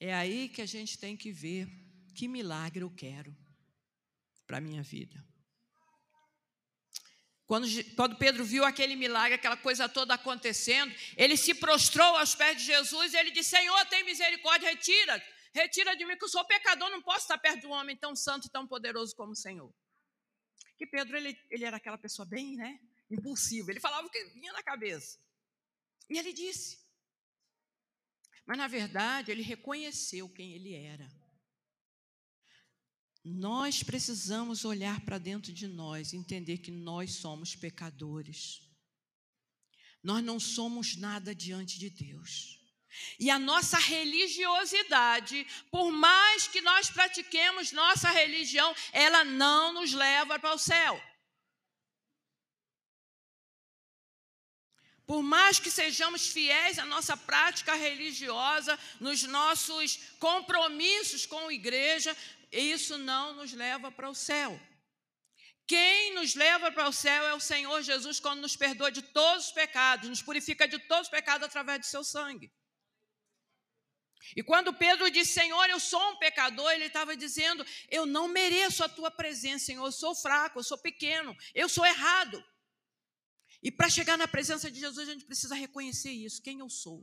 é 0.00 0.12
aí 0.12 0.48
que 0.48 0.60
a 0.60 0.66
gente 0.66 0.98
tem 0.98 1.16
que 1.16 1.30
ver 1.30 1.68
que 2.12 2.26
milagre 2.26 2.82
eu 2.82 2.90
quero 2.90 3.36
para 4.46 4.58
a 4.58 4.60
minha 4.60 4.82
vida. 4.82 5.24
Quando, 7.46 7.66
quando, 7.94 8.16
Pedro 8.16 8.44
viu 8.44 8.64
aquele 8.64 8.96
milagre, 8.96 9.34
aquela 9.34 9.56
coisa 9.56 9.88
toda 9.88 10.14
acontecendo, 10.14 10.92
ele 11.16 11.36
se 11.36 11.54
prostrou 11.54 12.16
aos 12.16 12.34
pés 12.34 12.58
de 12.58 12.64
Jesus 12.64 13.12
e 13.12 13.16
ele 13.16 13.30
disse: 13.30 13.50
Senhor, 13.50 13.86
tem 13.86 14.04
misericórdia, 14.04 14.68
retira, 14.68 15.22
retira 15.52 15.96
de 15.96 16.04
mim, 16.04 16.16
que 16.16 16.24
eu 16.24 16.28
sou 16.28 16.44
pecador, 16.44 16.90
não 16.90 17.02
posso 17.02 17.20
estar 17.20 17.38
perto 17.38 17.60
de 17.60 17.66
um 17.66 17.72
homem 17.72 17.96
tão 17.96 18.14
santo 18.16 18.46
e 18.46 18.50
tão 18.50 18.66
poderoso 18.66 19.14
como 19.14 19.32
o 19.32 19.36
Senhor. 19.36 19.72
Que 20.80 20.86
Pedro, 20.86 21.14
ele, 21.14 21.38
ele 21.50 21.62
era 21.66 21.76
aquela 21.76 21.98
pessoa 21.98 22.24
bem, 22.24 22.56
né? 22.56 22.80
Impulsiva. 23.10 23.70
Ele 23.70 23.78
falava 23.78 24.06
o 24.06 24.10
que 24.10 24.24
vinha 24.30 24.50
na 24.50 24.62
cabeça. 24.62 25.18
E 26.08 26.16
ele 26.16 26.32
disse. 26.32 26.80
Mas, 28.46 28.56
na 28.56 28.66
verdade, 28.66 29.30
ele 29.30 29.42
reconheceu 29.42 30.26
quem 30.30 30.54
ele 30.54 30.72
era. 30.72 31.06
Nós 33.22 33.82
precisamos 33.82 34.64
olhar 34.64 35.04
para 35.04 35.18
dentro 35.18 35.52
de 35.52 35.68
nós, 35.68 36.14
entender 36.14 36.56
que 36.56 36.70
nós 36.70 37.16
somos 37.16 37.54
pecadores. 37.54 38.66
Nós 40.02 40.24
não 40.24 40.40
somos 40.40 40.96
nada 40.96 41.34
diante 41.34 41.78
de 41.78 41.90
Deus. 41.90 42.59
E 43.18 43.30
a 43.30 43.38
nossa 43.38 43.78
religiosidade, 43.78 45.46
por 45.70 45.90
mais 45.90 46.48
que 46.48 46.60
nós 46.60 46.90
pratiquemos 46.90 47.72
nossa 47.72 48.10
religião, 48.10 48.74
ela 48.92 49.24
não 49.24 49.72
nos 49.72 49.92
leva 49.92 50.38
para 50.38 50.54
o 50.54 50.58
céu. 50.58 51.00
Por 55.06 55.22
mais 55.24 55.58
que 55.58 55.72
sejamos 55.72 56.28
fiéis 56.28 56.78
à 56.78 56.84
nossa 56.84 57.16
prática 57.16 57.74
religiosa, 57.74 58.78
nos 59.00 59.24
nossos 59.24 59.96
compromissos 60.20 61.26
com 61.26 61.48
a 61.48 61.52
igreja, 61.52 62.16
isso 62.52 62.96
não 62.96 63.34
nos 63.34 63.52
leva 63.52 63.90
para 63.90 64.08
o 64.08 64.14
céu. 64.14 64.60
Quem 65.66 66.14
nos 66.14 66.34
leva 66.34 66.70
para 66.70 66.88
o 66.88 66.92
céu 66.92 67.24
é 67.24 67.34
o 67.34 67.40
Senhor 67.40 67.82
Jesus, 67.82 68.20
quando 68.20 68.40
nos 68.40 68.56
perdoa 68.56 68.90
de 68.90 69.02
todos 69.02 69.46
os 69.46 69.52
pecados, 69.52 70.08
nos 70.08 70.22
purifica 70.22 70.66
de 70.66 70.78
todos 70.78 71.06
os 71.06 71.10
pecados 71.10 71.44
através 71.44 71.80
do 71.80 71.86
seu 71.86 72.04
sangue. 72.04 72.50
E 74.36 74.42
quando 74.42 74.72
Pedro 74.72 75.10
disse, 75.10 75.32
Senhor, 75.32 75.68
eu 75.68 75.80
sou 75.80 76.02
um 76.10 76.16
pecador, 76.16 76.70
ele 76.72 76.86
estava 76.86 77.16
dizendo, 77.16 77.64
eu 77.88 78.06
não 78.06 78.28
mereço 78.28 78.84
a 78.84 78.88
tua 78.88 79.10
presença, 79.10 79.66
Senhor, 79.66 79.84
eu 79.84 79.92
sou 79.92 80.14
fraco, 80.14 80.58
eu 80.58 80.64
sou 80.64 80.78
pequeno, 80.78 81.36
eu 81.54 81.68
sou 81.68 81.84
errado. 81.84 82.44
E 83.62 83.70
para 83.70 83.88
chegar 83.88 84.16
na 84.16 84.26
presença 84.26 84.70
de 84.70 84.80
Jesus, 84.80 85.08
a 85.08 85.12
gente 85.12 85.24
precisa 85.24 85.54
reconhecer 85.54 86.10
isso, 86.10 86.42
quem 86.42 86.60
eu 86.60 86.70
sou. 86.70 87.02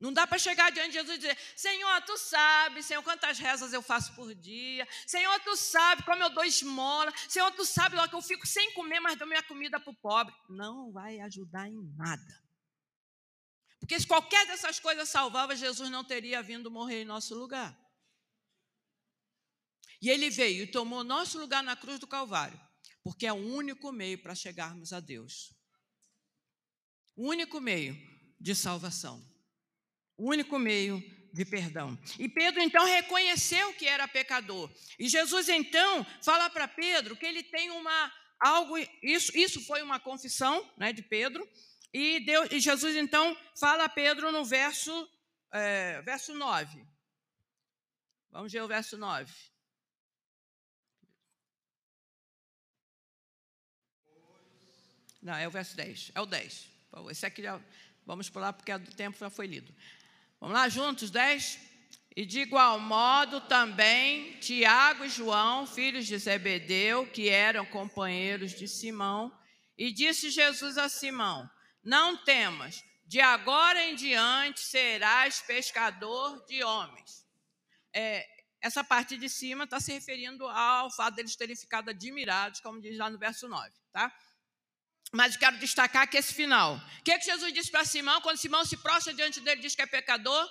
Não 0.00 0.12
dá 0.12 0.26
para 0.26 0.38
chegar 0.38 0.70
diante 0.70 0.90
de 0.90 0.94
Jesus 0.94 1.16
e 1.16 1.20
dizer: 1.20 1.38
Senhor, 1.56 2.00
tu 2.02 2.16
sabes, 2.16 2.86
Senhor, 2.86 3.02
quantas 3.02 3.38
rezas 3.38 3.72
eu 3.72 3.82
faço 3.82 4.14
por 4.14 4.32
dia. 4.32 4.86
Senhor, 5.06 5.40
tu 5.40 5.56
sabe 5.56 6.04
como 6.04 6.22
eu 6.22 6.30
dou 6.30 6.44
esmola. 6.44 7.12
Senhor, 7.28 7.50
tu 7.52 7.64
sabe 7.64 7.96
lá 7.96 8.06
que 8.06 8.14
eu 8.14 8.22
fico 8.22 8.46
sem 8.46 8.72
comer, 8.74 9.00
mas 9.00 9.18
dou 9.18 9.26
minha 9.26 9.42
comida 9.42 9.80
para 9.80 9.90
o 9.90 9.96
pobre. 9.96 10.32
Não 10.48 10.92
vai 10.92 11.18
ajudar 11.20 11.68
em 11.68 11.82
nada. 11.96 12.47
Porque 13.88 14.00
se 14.00 14.06
qualquer 14.06 14.46
dessas 14.46 14.78
coisas 14.78 15.08
salvava, 15.08 15.56
Jesus 15.56 15.88
não 15.88 16.04
teria 16.04 16.42
vindo 16.42 16.70
morrer 16.70 17.00
em 17.00 17.04
nosso 17.06 17.34
lugar. 17.34 17.74
E 20.02 20.10
ele 20.10 20.28
veio 20.28 20.64
e 20.64 20.66
tomou 20.66 21.02
nosso 21.02 21.38
lugar 21.38 21.62
na 21.62 21.74
cruz 21.74 21.98
do 21.98 22.06
Calvário, 22.06 22.60
porque 23.02 23.26
é 23.26 23.32
o 23.32 23.36
único 23.36 23.90
meio 23.90 24.18
para 24.18 24.34
chegarmos 24.34 24.92
a 24.92 25.00
Deus. 25.00 25.54
O 27.16 27.30
único 27.30 27.62
meio 27.62 27.96
de 28.38 28.54
salvação. 28.54 29.26
O 30.18 30.28
único 30.28 30.58
meio 30.58 31.00
de 31.32 31.46
perdão. 31.46 31.98
E 32.18 32.28
Pedro 32.28 32.60
então 32.60 32.84
reconheceu 32.84 33.72
que 33.72 33.86
era 33.86 34.06
pecador. 34.06 34.70
E 34.98 35.08
Jesus 35.08 35.48
então 35.48 36.04
fala 36.22 36.50
para 36.50 36.68
Pedro 36.68 37.16
que 37.16 37.24
ele 37.24 37.42
tem 37.42 37.70
uma 37.70 38.12
algo 38.38 38.76
isso 39.02 39.34
isso 39.34 39.64
foi 39.64 39.80
uma 39.80 39.98
confissão, 39.98 40.70
né, 40.76 40.92
de 40.92 41.02
Pedro, 41.02 41.48
e, 41.92 42.20
Deus, 42.20 42.48
e 42.50 42.60
Jesus 42.60 42.96
então 42.96 43.36
fala 43.58 43.84
a 43.84 43.88
Pedro 43.88 44.30
no 44.30 44.44
verso, 44.44 45.08
é, 45.52 46.02
verso 46.02 46.34
9. 46.34 46.86
Vamos 48.30 48.52
ver 48.52 48.62
o 48.62 48.68
verso 48.68 48.96
9. 48.96 49.32
Não, 55.20 55.34
é 55.34 55.48
o 55.48 55.50
verso 55.50 55.76
10. 55.76 56.12
É 56.14 56.20
o 56.20 56.26
10. 56.26 56.70
Esse 57.10 57.26
aqui 57.26 57.42
já, 57.42 57.60
vamos 58.06 58.30
pular 58.30 58.52
porque 58.52 58.72
o 58.72 58.80
tempo 58.94 59.18
já 59.18 59.30
foi 59.30 59.46
lido. 59.46 59.74
Vamos 60.40 60.54
lá 60.54 60.68
juntos, 60.68 61.10
10? 61.10 61.58
E 62.16 62.24
de 62.24 62.40
igual 62.40 62.80
modo 62.80 63.40
também 63.42 64.38
Tiago 64.40 65.04
e 65.04 65.08
João, 65.08 65.66
filhos 65.66 66.06
de 66.06 66.18
Zebedeu, 66.18 67.06
que 67.06 67.28
eram 67.28 67.64
companheiros 67.66 68.52
de 68.52 68.66
Simão, 68.66 69.32
e 69.76 69.92
disse 69.92 70.30
Jesus 70.30 70.78
a 70.78 70.88
Simão: 70.88 71.48
não 71.88 72.18
temas, 72.18 72.84
de 73.06 73.18
agora 73.18 73.82
em 73.82 73.94
diante 73.94 74.60
serás 74.60 75.40
pescador 75.40 76.44
de 76.44 76.62
homens. 76.62 77.26
É, 77.94 78.28
essa 78.60 78.84
parte 78.84 79.16
de 79.16 79.26
cima 79.26 79.64
está 79.64 79.80
se 79.80 79.90
referindo 79.90 80.46
ao 80.46 80.90
fato 80.90 81.14
deles 81.14 81.34
terem 81.34 81.56
ficado 81.56 81.88
admirados, 81.88 82.60
como 82.60 82.78
diz 82.78 82.98
lá 82.98 83.08
no 83.08 83.18
verso 83.18 83.48
9, 83.48 83.72
tá? 83.90 84.14
Mas 85.12 85.38
quero 85.38 85.58
destacar 85.58 86.06
que 86.10 86.18
esse 86.18 86.34
final. 86.34 86.76
O 86.76 87.02
que, 87.02 87.18
que 87.18 87.24
Jesus 87.24 87.54
disse 87.54 87.70
para 87.70 87.86
Simão 87.86 88.20
quando 88.20 88.36
Simão 88.36 88.66
se 88.66 88.76
prostra 88.76 89.14
diante 89.14 89.40
dele 89.40 89.60
e 89.60 89.62
diz 89.62 89.74
que 89.74 89.80
é 89.80 89.86
pecador? 89.86 90.46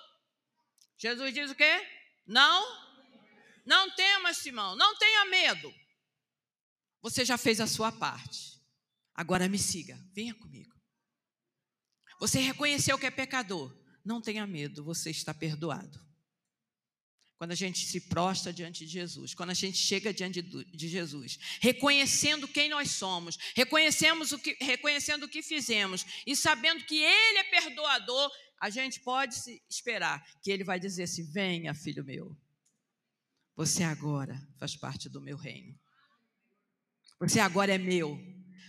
Jesus 0.97 1.31
diz 1.31 1.51
o 1.51 1.55
quê? 1.55 1.87
Não, 2.25 2.65
não 3.63 3.91
temas, 3.91 4.37
Simão, 4.37 4.75
não 4.75 4.97
tenha 4.97 5.25
medo. 5.25 5.71
Você 7.03 7.23
já 7.23 7.37
fez 7.37 7.61
a 7.61 7.67
sua 7.67 7.91
parte. 7.91 8.59
Agora 9.13 9.47
me 9.47 9.59
siga, 9.59 9.95
venha 10.15 10.33
comigo. 10.33 10.76
Você 12.19 12.39
reconheceu 12.39 12.97
que 12.97 13.05
é 13.05 13.11
pecador. 13.11 13.75
Não 14.03 14.21
tenha 14.21 14.47
medo, 14.47 14.83
você 14.83 15.09
está 15.09 15.33
perdoado. 15.33 16.05
Quando 17.37 17.51
a 17.51 17.55
gente 17.55 17.85
se 17.85 18.01
prostra 18.01 18.51
diante 18.51 18.85
de 18.85 18.91
Jesus, 18.91 19.35
quando 19.35 19.51
a 19.51 19.53
gente 19.53 19.77
chega 19.77 20.11
diante 20.11 20.41
de 20.41 20.87
Jesus, 20.87 21.37
reconhecendo 21.61 22.47
quem 22.47 22.67
nós 22.67 22.91
somos, 22.91 23.37
reconhecemos 23.55 24.31
o 24.31 24.39
que, 24.39 24.57
reconhecendo 24.59 25.23
o 25.23 25.29
que 25.29 25.43
fizemos 25.43 26.03
e 26.25 26.35
sabendo 26.35 26.83
que 26.85 26.95
Ele 26.95 27.37
é 27.37 27.43
perdoador, 27.43 28.31
a 28.59 28.71
gente 28.71 28.99
pode 29.01 29.35
esperar 29.69 30.25
que 30.41 30.49
Ele 30.49 30.63
vai 30.63 30.79
dizer 30.79 31.03
assim: 31.03 31.23
venha, 31.31 31.75
filho 31.75 32.03
meu, 32.03 32.35
você 33.55 33.83
agora 33.83 34.39
faz 34.57 34.75
parte 34.75 35.07
do 35.07 35.21
meu 35.21 35.37
reino. 35.37 35.77
Você 37.19 37.39
agora 37.39 37.73
é 37.73 37.77
meu. 37.77 38.19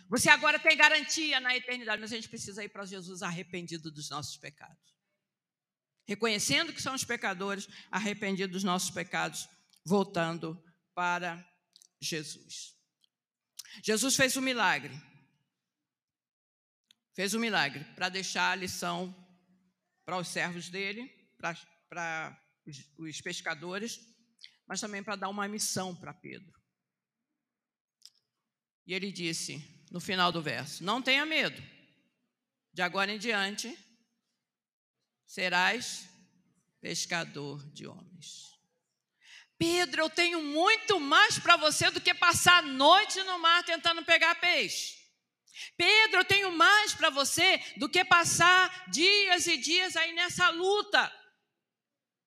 Você 0.09 0.31
agora 0.31 0.59
tem 0.59 0.77
garantia 0.77 1.39
na 1.39 1.55
eternidade, 1.55 2.01
mas 2.01 2.13
a 2.13 2.17
gente 2.17 2.29
precisa 2.29 2.65
ir 2.65 2.71
para 2.71 2.87
Jesus 2.87 3.23
arrependido 3.23 3.91
dos 3.91 4.09
nossos 4.09 4.37
pecados. 4.39 4.97
Reconhecendo 6.07 6.73
que 6.73 6.81
somos 6.81 7.05
pecadores, 7.05 7.69
arrependidos 7.91 8.53
dos 8.53 8.65
nossos 8.65 8.91
pecados, 8.91 9.47
voltando 9.85 10.63
para 10.95 11.47
Jesus. 12.01 12.75
Jesus 13.85 14.17
fez 14.17 14.35
um 14.37 14.41
milagre. 14.41 14.95
Fez 17.15 17.35
um 17.35 17.41
milagre 17.41 17.85
para 17.95 18.09
deixar 18.09 18.53
a 18.53 18.57
lição 18.57 19.15
para 20.07 20.17
os 20.17 20.29
servos 20.29 20.71
dele, 20.71 21.07
para 21.37 22.41
os 22.97 23.21
pescadores, 23.21 24.01
mas 24.67 24.81
também 24.81 25.03
para 25.03 25.17
dar 25.17 25.29
uma 25.29 25.47
missão 25.47 25.95
para 25.95 26.15
Pedro. 26.15 26.59
E 28.87 28.95
ele 28.95 29.13
disse: 29.13 29.78
no 29.91 30.01
final 30.01 30.31
do 30.33 30.43
verso: 30.43 30.85
Não 30.85 31.03
tenha 31.03 31.25
medo. 31.25 31.63
de 32.73 32.83
agora 32.83 33.11
em 33.11 33.19
diante, 33.19 33.77
serás 35.27 36.09
pescador 36.81 37.63
de 37.73 37.87
homens. 37.87 38.49
Pedro, 39.59 40.03
eu 40.03 40.11
tenho 40.11 40.41
muito 40.41 41.01
mais 41.01 41.39
para 41.39 41.57
você 41.57 41.91
do 41.91 42.01
que 42.01 42.15
passar 42.15 42.59
a 42.59 42.63
noite 42.63 43.21
no 43.25 43.39
mar 43.41 43.65
tentando 43.65 44.05
pegar 44.05 44.37
peixe. 44.37 44.97
Pedro, 45.77 46.21
eu 46.21 46.25
tenho 46.25 46.53
mais 46.53 46.95
para 46.95 47.11
você 47.11 47.59
do 47.77 47.89
que 47.89 48.05
passar 48.05 48.89
dias 48.91 49.49
e 49.49 49.57
dias 49.57 49.97
aí 49.97 50.13
nessa 50.13 50.49
luta. 50.51 51.13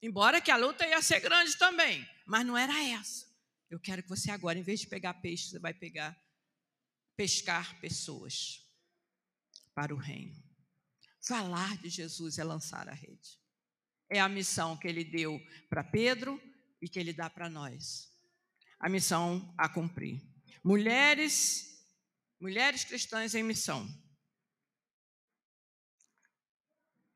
Embora 0.01 0.41
que 0.41 0.51
a 0.51 0.57
luta 0.57 0.85
ia 0.85 1.01
ser 1.01 1.21
grande 1.21 1.57
também, 1.57 2.05
mas 2.25 2.45
não 2.45 2.57
era 2.57 2.77
essa. 2.83 3.25
Eu 3.69 3.79
quero 3.79 4.03
que 4.03 4.09
você 4.09 4.29
agora, 4.29 4.59
em 4.59 4.63
vez 4.63 4.81
de 4.81 4.87
pegar 4.87 5.13
peixe, 5.13 5.49
você 5.49 5.59
vai 5.59 5.73
pegar 5.73 6.19
pescar 7.21 7.79
pessoas 7.79 8.67
para 9.75 9.93
o 9.93 9.97
reino. 9.97 10.43
Falar 11.23 11.77
de 11.77 11.87
Jesus 11.87 12.39
é 12.39 12.43
lançar 12.43 12.89
a 12.89 12.95
rede. 12.95 13.39
É 14.09 14.19
a 14.19 14.27
missão 14.27 14.75
que 14.75 14.87
ele 14.87 15.03
deu 15.03 15.39
para 15.69 15.83
Pedro 15.83 16.41
e 16.81 16.89
que 16.89 16.99
ele 16.99 17.13
dá 17.13 17.29
para 17.29 17.47
nós. 17.47 18.11
A 18.79 18.89
missão 18.89 19.53
a 19.55 19.69
cumprir. 19.69 20.19
Mulheres, 20.63 21.85
mulheres 22.39 22.83
cristãs 22.83 23.35
em 23.35 23.43
missão. 23.43 23.87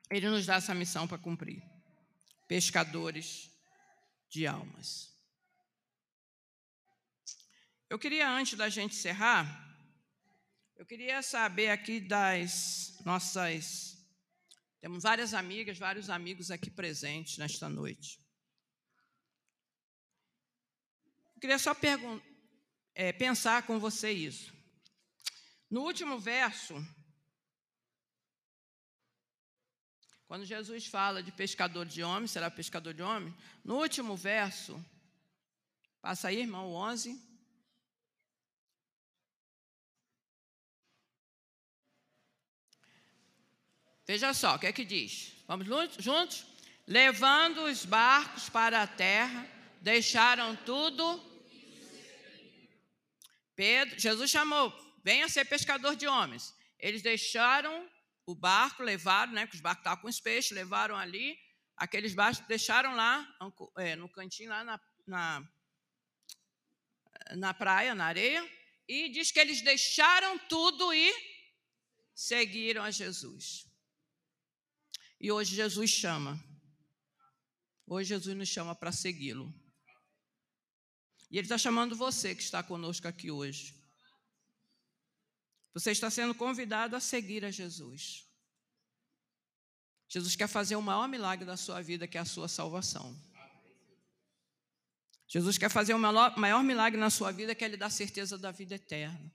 Ele 0.08 0.30
nos 0.30 0.46
dá 0.46 0.54
essa 0.54 0.72
missão 0.72 1.08
para 1.08 1.18
cumprir. 1.18 1.64
Pescadores 2.46 3.50
de 4.28 4.46
almas. 4.46 5.12
Eu 7.90 7.98
queria, 7.98 8.30
antes 8.30 8.56
da 8.56 8.68
gente 8.68 8.94
encerrar, 8.94 9.65
eu 10.76 10.84
queria 10.84 11.22
saber 11.22 11.70
aqui 11.70 12.00
das 12.00 12.98
nossas. 13.04 13.96
Temos 14.78 15.04
várias 15.04 15.32
amigas, 15.32 15.78
vários 15.78 16.10
amigos 16.10 16.50
aqui 16.50 16.70
presentes 16.70 17.38
nesta 17.38 17.66
noite. 17.66 18.20
Eu 21.34 21.40
queria 21.40 21.58
só 21.58 21.74
é, 22.94 23.10
pensar 23.12 23.66
com 23.66 23.78
você 23.78 24.10
isso. 24.10 24.52
No 25.70 25.80
último 25.80 26.18
verso, 26.18 26.74
quando 30.26 30.44
Jesus 30.44 30.86
fala 30.86 31.22
de 31.22 31.32
pescador 31.32 31.86
de 31.86 32.02
homens, 32.02 32.32
será 32.32 32.50
pescador 32.50 32.92
de 32.92 33.02
homens? 33.02 33.34
No 33.64 33.76
último 33.78 34.14
verso, 34.14 34.78
passa 36.02 36.28
aí, 36.28 36.40
irmão, 36.40 36.72
11. 36.74 37.25
Veja 44.06 44.32
só, 44.32 44.54
o 44.54 44.58
que 44.58 44.66
é 44.66 44.72
que 44.72 44.84
diz? 44.84 45.32
Vamos 45.48 45.66
juntos? 45.98 46.46
Levando 46.86 47.64
os 47.64 47.84
barcos 47.84 48.48
para 48.48 48.82
a 48.82 48.86
terra, 48.86 49.48
deixaram 49.80 50.54
tudo. 50.54 51.20
Pedro, 53.56 53.98
Jesus 53.98 54.30
chamou, 54.30 54.72
venha 55.02 55.28
ser 55.28 55.44
pescador 55.46 55.96
de 55.96 56.06
homens. 56.06 56.54
Eles 56.78 57.02
deixaram 57.02 57.90
o 58.24 58.34
barco, 58.34 58.84
levaram, 58.84 59.32
né? 59.32 59.46
Que 59.46 59.56
os 59.56 59.60
barcos 59.60 59.80
estavam 59.80 60.02
com 60.02 60.08
os 60.08 60.20
peixes, 60.20 60.52
levaram 60.52 60.96
ali, 60.96 61.36
aqueles 61.76 62.14
barcos 62.14 62.46
deixaram 62.46 62.94
lá, 62.94 63.26
é, 63.78 63.96
no 63.96 64.08
cantinho, 64.08 64.50
lá 64.50 64.62
na, 64.62 64.80
na, 65.04 65.48
na 67.32 67.54
praia, 67.54 67.94
na 67.94 68.06
areia, 68.06 68.48
e 68.86 69.08
diz 69.08 69.32
que 69.32 69.40
eles 69.40 69.62
deixaram 69.62 70.38
tudo 70.38 70.92
e 70.94 71.12
seguiram 72.14 72.84
a 72.84 72.90
Jesus. 72.90 73.66
E 75.20 75.32
hoje 75.32 75.54
Jesus 75.54 75.90
chama. 75.90 76.42
Hoje 77.86 78.08
Jesus 78.08 78.36
nos 78.36 78.48
chama 78.48 78.74
para 78.74 78.92
segui-lo. 78.92 79.52
E 81.30 81.38
Ele 81.38 81.46
está 81.46 81.58
chamando 81.58 81.96
você 81.96 82.34
que 82.34 82.42
está 82.42 82.62
conosco 82.62 83.08
aqui 83.08 83.30
hoje. 83.30 83.74
Você 85.74 85.90
está 85.90 86.10
sendo 86.10 86.34
convidado 86.34 86.96
a 86.96 87.00
seguir 87.00 87.44
a 87.44 87.50
Jesus. 87.50 88.26
Jesus 90.08 90.36
quer 90.36 90.48
fazer 90.48 90.76
o 90.76 90.82
maior 90.82 91.08
milagre 91.08 91.44
da 91.44 91.56
sua 91.56 91.82
vida, 91.82 92.06
que 92.06 92.16
é 92.16 92.20
a 92.20 92.24
sua 92.24 92.48
salvação. 92.48 93.14
Jesus 95.28 95.58
quer 95.58 95.68
fazer 95.68 95.94
o 95.94 95.98
maior 95.98 96.62
milagre 96.62 96.98
na 96.98 97.10
sua 97.10 97.32
vida, 97.32 97.54
que 97.54 97.64
é 97.64 97.68
lhe 97.68 97.76
dar 97.76 97.90
certeza 97.90 98.38
da 98.38 98.52
vida 98.52 98.76
eterna. 98.76 99.32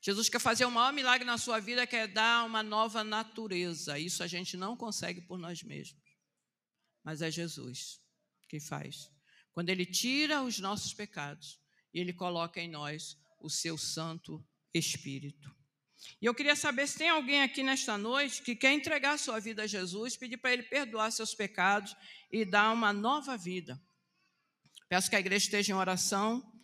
Jesus 0.00 0.28
quer 0.28 0.40
fazer 0.40 0.64
o 0.64 0.70
maior 0.70 0.92
milagre 0.92 1.26
na 1.26 1.36
sua 1.38 1.58
vida, 1.58 1.86
que 1.86 1.96
é 1.96 2.06
dar 2.06 2.44
uma 2.44 2.62
nova 2.62 3.02
natureza. 3.02 3.98
Isso 3.98 4.22
a 4.22 4.26
gente 4.26 4.56
não 4.56 4.76
consegue 4.76 5.20
por 5.20 5.38
nós 5.38 5.62
mesmos. 5.62 6.00
Mas 7.02 7.20
é 7.20 7.30
Jesus 7.30 8.00
que 8.48 8.60
faz. 8.60 9.10
Quando 9.52 9.70
Ele 9.70 9.84
tira 9.84 10.42
os 10.42 10.58
nossos 10.58 10.94
pecados 10.94 11.60
e 11.92 11.98
Ele 12.00 12.12
coloca 12.12 12.60
em 12.60 12.68
nós 12.68 13.18
o 13.40 13.50
seu 13.50 13.76
Santo 13.76 14.44
Espírito. 14.72 15.54
E 16.22 16.26
eu 16.26 16.34
queria 16.34 16.54
saber 16.54 16.86
se 16.86 16.98
tem 16.98 17.08
alguém 17.08 17.42
aqui 17.42 17.62
nesta 17.62 17.98
noite 17.98 18.42
que 18.42 18.54
quer 18.54 18.72
entregar 18.72 19.18
sua 19.18 19.40
vida 19.40 19.64
a 19.64 19.66
Jesus, 19.66 20.16
pedir 20.16 20.36
para 20.36 20.52
Ele 20.52 20.62
perdoar 20.62 21.10
seus 21.10 21.34
pecados 21.34 21.96
e 22.30 22.44
dar 22.44 22.72
uma 22.72 22.92
nova 22.92 23.36
vida. 23.36 23.80
Peço 24.88 25.10
que 25.10 25.16
a 25.16 25.20
igreja 25.20 25.44
esteja 25.44 25.72
em 25.72 25.76
oração. 25.76 26.57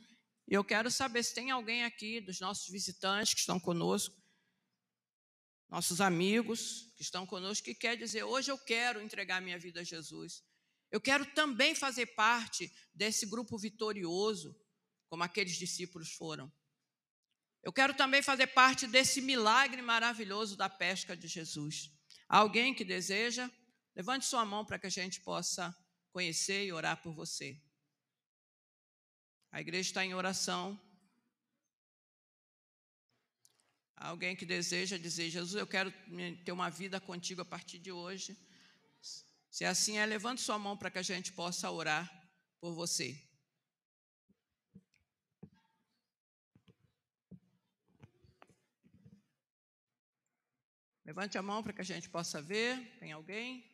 E 0.47 0.55
eu 0.55 0.63
quero 0.63 0.91
saber 0.91 1.23
se 1.23 1.35
tem 1.35 1.51
alguém 1.51 1.85
aqui 1.85 2.21
dos 2.21 2.41
nossos 2.41 2.69
visitantes 2.69 3.35
que 3.35 3.41
estão 3.41 3.59
conosco, 3.59 4.15
nossos 5.69 6.01
amigos 6.01 6.93
que 6.97 7.03
estão 7.03 7.27
conosco, 7.27 7.65
que 7.65 7.75
quer 7.75 7.97
dizer: 7.97 8.25
hoje 8.25 8.51
eu 8.51 8.59
quero 8.59 9.01
entregar 9.01 9.41
minha 9.41 9.59
vida 9.59 9.81
a 9.81 9.85
Jesus. 9.85 10.45
Eu 10.91 11.01
quero 11.01 11.27
também 11.35 11.75
fazer 11.75 12.07
parte 12.07 12.73
desse 12.95 13.27
grupo 13.27 13.59
vitorioso, 13.59 14.55
como 15.09 15.25
aqueles 15.25 15.57
discípulos 15.57 16.13
foram. 16.13 16.53
Eu 17.63 17.73
quero 17.73 17.95
também 17.95 18.23
fazer 18.23 18.49
parte 18.49 18.87
desse 18.87 19.23
milagre 19.23 19.81
maravilhoso 19.81 20.57
da 20.57 20.69
pesca 20.69 21.17
de 21.17 21.27
Jesus. 21.27 21.91
Alguém 22.29 22.75
que 22.75 22.85
deseja, 22.85 23.51
levante 23.97 24.27
sua 24.27 24.45
mão 24.45 24.65
para 24.65 24.79
que 24.79 24.87
a 24.87 24.91
gente 24.91 25.21
possa 25.23 25.75
conhecer 26.13 26.67
e 26.67 26.73
orar 26.73 27.03
por 27.03 27.15
você. 27.15 27.61
A 29.55 29.61
igreja 29.61 29.89
está 29.89 30.05
em 30.05 30.15
oração. 30.15 30.77
Alguém 33.95 34.35
que 34.35 34.45
deseja 34.45 34.99
dizer, 34.99 35.31
Jesus, 35.31 35.55
eu 35.55 35.65
quero 35.65 35.93
ter 36.45 36.51
uma 36.51 36.69
vida 36.69 37.01
contigo 37.01 37.41
a 37.41 37.45
partir 37.45 37.79
de 37.79 37.93
hoje. 37.93 38.37
Se 39.49 39.65
assim 39.65 39.97
é, 39.97 40.05
levante 40.07 40.41
sua 40.41 40.59
mão 40.59 40.77
para 40.77 40.91
que 40.91 40.99
a 40.99 41.03
gente 41.03 41.33
possa 41.33 41.71
orar 41.71 42.05
por 42.61 42.75
você. 42.75 43.17
Levante 51.05 51.39
a 51.39 51.43
mão 51.43 51.63
para 51.63 51.73
que 51.73 51.81
a 51.81 51.85
gente 51.85 52.11
possa 52.11 52.43
ver. 52.43 52.99
Tem 52.99 53.13
alguém? 53.13 53.65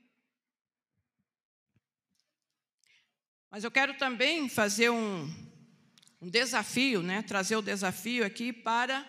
Mas 3.50 3.64
eu 3.64 3.70
quero 3.70 3.96
também 3.96 4.46
fazer 4.46 4.90
um, 4.90 5.49
um 6.20 6.28
desafio, 6.28 7.02
né? 7.02 7.22
Trazer 7.22 7.56
o 7.56 7.62
desafio 7.62 8.24
aqui 8.24 8.52
para 8.52 9.06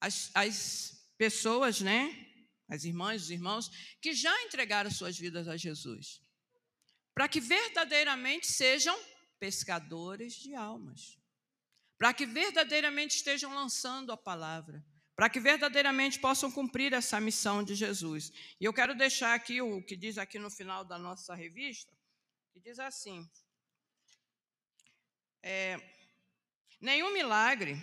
as, 0.00 0.30
as 0.34 1.08
pessoas, 1.16 1.80
né? 1.80 2.26
As 2.68 2.84
irmãs, 2.84 3.22
os 3.22 3.30
irmãos 3.30 3.70
que 4.00 4.12
já 4.12 4.42
entregaram 4.42 4.90
suas 4.90 5.16
vidas 5.16 5.48
a 5.48 5.56
Jesus, 5.56 6.20
para 7.14 7.28
que 7.28 7.40
verdadeiramente 7.40 8.46
sejam 8.46 8.98
pescadores 9.38 10.34
de 10.34 10.54
almas, 10.54 11.16
para 11.96 12.12
que 12.12 12.26
verdadeiramente 12.26 13.16
estejam 13.16 13.54
lançando 13.54 14.12
a 14.12 14.16
palavra, 14.16 14.84
para 15.16 15.30
que 15.30 15.40
verdadeiramente 15.40 16.20
possam 16.20 16.50
cumprir 16.50 16.92
essa 16.92 17.20
missão 17.20 17.64
de 17.64 17.74
Jesus. 17.74 18.30
E 18.60 18.64
eu 18.64 18.72
quero 18.72 18.94
deixar 18.94 19.34
aqui 19.34 19.60
o 19.62 19.82
que 19.82 19.96
diz 19.96 20.18
aqui 20.18 20.38
no 20.38 20.50
final 20.50 20.84
da 20.84 20.98
nossa 20.98 21.34
revista, 21.34 21.92
que 22.52 22.60
diz 22.60 22.78
assim: 22.78 23.28
é, 25.42 25.76
Nenhum 26.80 27.12
milagre 27.12 27.76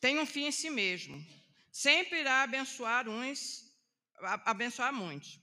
tem 0.00 0.18
um 0.18 0.26
fim 0.26 0.46
em 0.46 0.52
si 0.52 0.70
mesmo. 0.70 1.24
Sempre 1.72 2.20
irá 2.20 2.42
abençoar 2.42 3.08
uns, 3.08 3.70
abençoar 4.44 4.92
muitos. 4.92 5.40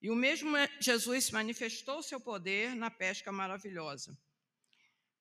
E 0.00 0.10
o 0.10 0.14
mesmo 0.14 0.56
Jesus 0.80 1.30
manifestou 1.30 2.02
seu 2.02 2.20
poder 2.20 2.76
na 2.76 2.90
pesca 2.90 3.32
maravilhosa. 3.32 4.16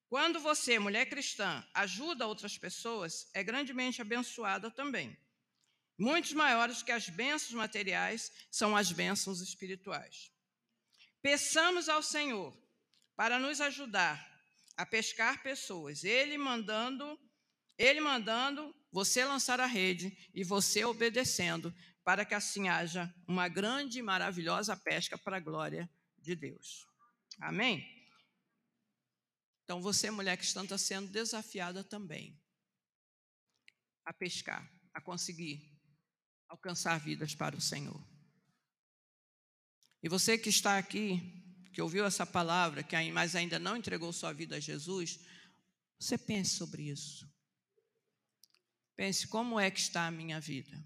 Quando 0.08 0.40
você, 0.40 0.78
mulher 0.78 1.08
cristã, 1.08 1.66
ajuda 1.74 2.28
outras 2.28 2.58
pessoas, 2.58 3.28
é 3.34 3.44
grandemente 3.44 4.02
abençoada 4.02 4.70
também. 4.70 5.18
Muitos 5.98 6.34
maiores 6.34 6.84
que 6.84 6.92
as 6.92 7.10
bênçãos 7.10 7.54
materiais 7.54 8.32
são 8.52 8.76
as 8.76 8.92
bênçãos 8.92 9.42
espirituais. 9.42 10.32
Peçamos 11.22 11.90
ao 11.90 12.04
Senhor 12.04 12.56
para 13.16 13.40
nos 13.40 13.60
ajudar 13.60 14.35
a 14.78 14.86
pescar 14.86 15.42
pessoas. 15.42 16.04
Ele 16.04 16.38
mandando, 16.38 17.20
ele 17.78 18.00
mandando 18.02 18.76
você 18.92 19.26
lançar 19.26 19.60
a 19.60 19.66
rede 19.66 20.18
e 20.34 20.44
você 20.44 20.86
obedecendo, 20.86 21.74
para 22.04 22.24
que 22.24 22.34
assim 22.34 22.70
haja 22.70 23.14
uma 23.28 23.48
grande 23.48 24.00
e 24.00 24.02
maravilhosa 24.02 24.78
pesca 24.78 25.18
para 25.18 25.38
a 25.38 25.40
glória 25.40 25.90
de 26.18 26.36
Deus. 26.36 26.86
Amém? 27.40 27.84
Então, 29.64 29.82
você, 29.82 30.12
mulher 30.12 30.38
cristã, 30.38 30.64
está 30.64 30.78
sendo 30.78 31.12
desafiada 31.12 31.84
também 31.84 32.40
a 34.06 34.14
pescar, 34.14 34.72
a 34.94 35.02
conseguir 35.02 35.76
alcançar 36.48 37.00
vidas 37.00 37.34
para 37.34 37.56
o 37.56 37.62
Senhor. 37.62 38.00
E 40.04 40.08
você 40.08 40.38
que 40.38 40.50
está 40.50 40.78
aqui, 40.78 41.45
que 41.76 41.82
ouviu 41.82 42.06
essa 42.06 42.26
palavra, 42.26 42.82
que 42.82 42.96
mas 43.12 43.36
ainda 43.36 43.60
não 43.60 43.76
entregou 43.76 44.14
sua 44.14 44.32
vida 44.32 44.56
a 44.56 44.60
Jesus, 44.62 45.20
você 46.00 46.18
pense 46.18 46.52
sobre 46.52 46.84
isso. 46.84 47.30
Pense 48.96 49.28
como 49.28 49.60
é 49.60 49.70
que 49.70 49.82
está 49.82 50.08
a 50.08 50.12
minha 50.12 50.40
vida. 50.40 50.82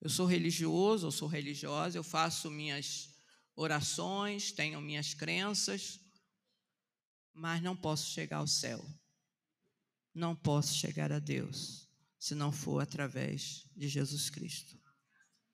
Eu 0.00 0.10
sou 0.10 0.26
religioso, 0.26 1.06
eu 1.06 1.12
sou 1.12 1.28
religiosa, 1.28 1.96
eu 1.96 2.02
faço 2.02 2.50
minhas 2.50 3.14
orações, 3.54 4.50
tenho 4.50 4.80
minhas 4.80 5.14
crenças, 5.14 6.00
mas 7.32 7.62
não 7.62 7.76
posso 7.76 8.10
chegar 8.10 8.38
ao 8.38 8.48
céu. 8.48 8.84
Não 10.12 10.34
posso 10.34 10.74
chegar 10.74 11.12
a 11.12 11.20
Deus 11.20 11.88
se 12.18 12.34
não 12.34 12.50
for 12.50 12.82
através 12.82 13.70
de 13.76 13.86
Jesus 13.86 14.28
Cristo. 14.28 14.76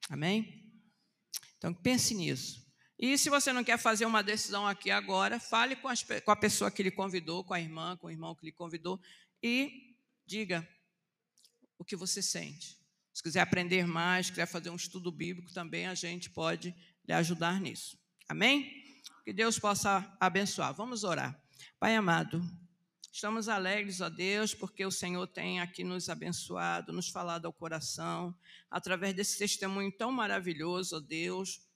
Amém? 0.09 0.73
Então 1.59 1.75
pense 1.75 2.15
nisso. 2.15 2.62
E 3.03 3.19
se 3.19 3.29
você 3.29 3.53
não 3.53 3.65
quer 3.65 3.79
fazer 3.79 4.07
uma 4.07 4.23
decisão 4.23 4.65
aqui 4.65 4.89
agora, 4.89 5.41
fale 5.41 5.75
com, 5.75 5.89
as, 5.89 6.05
com 6.25 6.31
a 6.31 6.37
pessoa 6.37 6.71
que 6.71 6.85
lhe 6.85 6.91
convidou, 6.93 7.43
com 7.43 7.53
a 7.53 7.59
irmã, 7.59 7.97
com 7.97 8.07
o 8.07 8.11
irmão 8.13 8.33
que 8.33 8.47
lhe 8.47 8.53
convidou, 8.53 9.03
e 9.43 9.97
diga 10.25 10.65
o 11.77 11.85
que 11.85 11.97
você 11.97 12.23
sente. 12.23 12.79
Se 13.13 13.21
quiser 13.21 13.41
aprender 13.41 13.89
mais, 13.89 14.31
quiser 14.31 14.47
fazer 14.47 14.71
um 14.71 14.77
estudo 14.77 15.11
bíblico 15.11 15.53
também, 15.53 15.89
a 15.89 15.97
gente 15.97 16.31
pode 16.31 16.73
lhe 17.05 17.13
ajudar 17.13 17.61
nisso. 17.61 17.99
Amém? 18.29 18.73
Que 19.25 19.33
Deus 19.33 19.59
possa 19.59 20.17
abençoar. 20.21 20.73
Vamos 20.73 21.03
orar. 21.03 21.37
Pai 21.81 21.97
amado, 21.97 22.41
estamos 23.13 23.49
alegres, 23.49 24.01
ó 24.01 24.09
Deus, 24.09 24.55
porque 24.55 24.87
o 24.87 24.93
Senhor 24.93 25.27
tem 25.27 25.59
aqui 25.59 25.83
nos 25.83 26.09
abençoado, 26.09 26.93
nos 26.93 27.09
falado 27.09 27.47
ao 27.47 27.53
coração, 27.53 28.33
através 28.71 29.13
desse 29.13 29.39
testemunho 29.39 29.91
tão 29.91 30.13
maravilhoso, 30.13 30.99
ó 30.99 31.01
Deus 31.01 31.72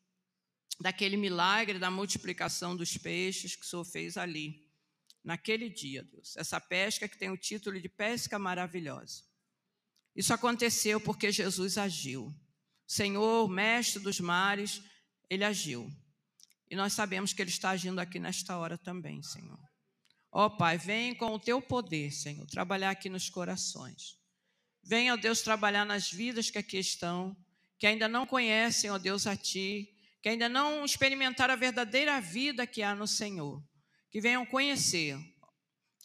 daquele 0.81 1.17
milagre 1.17 1.79
da 1.79 1.91
multiplicação 1.91 2.77
dos 2.77 2.97
peixes 2.97 3.57
que 3.57 3.65
o 3.65 3.69
Senhor 3.69 3.85
fez 3.85 4.17
ali, 4.17 4.67
naquele 5.25 5.69
dia, 5.69 6.03
Deus. 6.05 6.37
Essa 6.37 6.61
pesca 6.61 7.09
que 7.09 7.19
tem 7.19 7.31
o 7.31 7.37
título 7.37 7.81
de 7.81 7.89
pesca 7.89 8.39
maravilhosa. 8.39 9.25
Isso 10.15 10.33
aconteceu 10.33 11.01
porque 11.01 11.33
Jesus 11.33 11.77
agiu. 11.77 12.27
O 12.27 12.35
Senhor, 12.87 13.49
mestre 13.49 14.01
dos 14.01 14.21
mares, 14.21 14.83
ele 15.29 15.45
agiu. 15.45 15.91
E 16.71 16.77
nós 16.77 16.93
sabemos 16.93 17.33
que 17.33 17.43
ele 17.43 17.51
está 17.51 17.71
agindo 17.71 18.01
aqui 18.01 18.19
nesta 18.19 18.57
hora 18.57 18.79
também, 18.79 19.23
Senhor. 19.23 19.59
Ó 20.33 20.47
oh, 20.47 20.51
Pai, 20.51 20.77
vem 20.77 21.15
com 21.15 21.35
o 21.35 21.39
teu 21.39 21.63
poder, 21.63 22.11
Senhor, 22.11 22.47
trabalhar 22.47 22.91
aqui 22.91 23.09
nos 23.09 23.31
corações. 23.31 24.19
Venha, 24.83 25.15
ó 25.15 25.17
Deus, 25.17 25.41
trabalhar 25.41 25.85
nas 25.85 26.11
vidas 26.11 26.51
que 26.51 26.59
aqui 26.59 26.79
estão, 26.79 27.37
que 27.79 27.87
ainda 27.87 28.07
não 28.07 28.27
conhecem, 28.27 28.91
ó 28.91 28.99
Deus, 28.99 29.27
a 29.27 29.37
Ti, 29.37 29.96
que 30.23 30.29
ainda 30.29 30.49
não 30.49 30.85
experimentaram 30.85 31.55
a 31.55 31.57
verdadeira 31.57 32.21
vida 32.21 32.67
que 32.67 32.83
há 32.83 32.95
no 32.95 33.07
Senhor, 33.07 33.63
que 34.11 34.21
venham 34.21 34.45
conhecer 34.47 35.19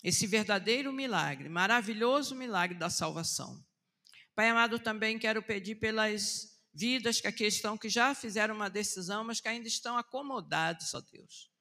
esse 0.04 0.26
verdadeiro 0.26 0.92
milagre, 0.92 1.50
maravilhoso 1.50 2.36
milagre 2.36 2.78
da 2.78 2.90
salvação. 2.90 3.64
Pai 4.36 4.50
amado, 4.50 4.80
também 4.80 5.20
quero 5.20 5.44
pedir 5.44 5.76
pelas 5.76 6.52
vidas 6.74 7.20
que 7.20 7.28
aqui 7.28 7.46
estão, 7.46 7.78
que 7.78 7.90
já 7.90 8.16
fizeram 8.16 8.56
uma 8.56 8.70
decisão, 8.70 9.24
mas 9.24 9.40
que 9.40 9.48
ainda 9.48 9.68
estão 9.68 9.98
acomodados, 9.98 10.94
ó 10.94 11.02
Deus. 11.12 11.52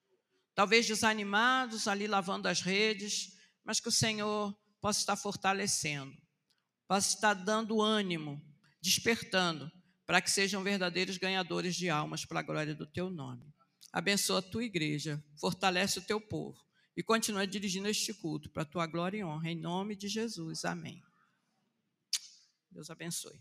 Talvez 0.55 0.87
desanimados, 0.87 1.89
ali 1.89 2.07
lavando 2.07 2.49
as 2.49 2.61
redes, 2.61 3.33
mas 3.65 3.81
que 3.81 3.89
o 3.89 3.93
Senhor 3.93 4.57
possa 4.81 5.01
estar 5.01 5.17
fortalecendo, 5.17 6.17
possa 6.89 7.15
estar 7.15 7.35
dando 7.35 7.81
ânimo, 7.81 8.41
despertando, 8.81 9.71
para 10.11 10.21
que 10.21 10.29
sejam 10.29 10.65
verdadeiros 10.65 11.19
ganhadores 11.19 11.77
de 11.77 11.89
almas 11.89 12.25
para 12.25 12.41
a 12.41 12.43
glória 12.43 12.75
do 12.75 12.85
teu 12.85 13.09
nome. 13.09 13.55
Abençoa 13.93 14.41
a 14.41 14.43
tua 14.43 14.65
igreja, 14.65 15.23
fortalece 15.39 16.01
o 16.01 16.03
teu 16.03 16.21
povo 16.21 16.59
e 16.97 17.01
continua 17.01 17.47
dirigindo 17.47 17.87
este 17.87 18.13
culto 18.13 18.51
para 18.51 18.65
a 18.65 18.67
tua 18.67 18.89
glória 18.89 19.19
e 19.19 19.23
honra, 19.23 19.53
em 19.53 19.55
nome 19.55 19.95
de 19.95 20.09
Jesus. 20.09 20.65
Amém. 20.65 21.01
Deus 22.73 22.91
abençoe. 22.91 23.41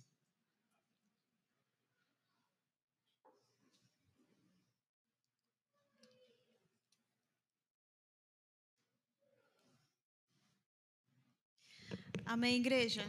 Amém, 12.28 12.58
igreja. 12.58 13.04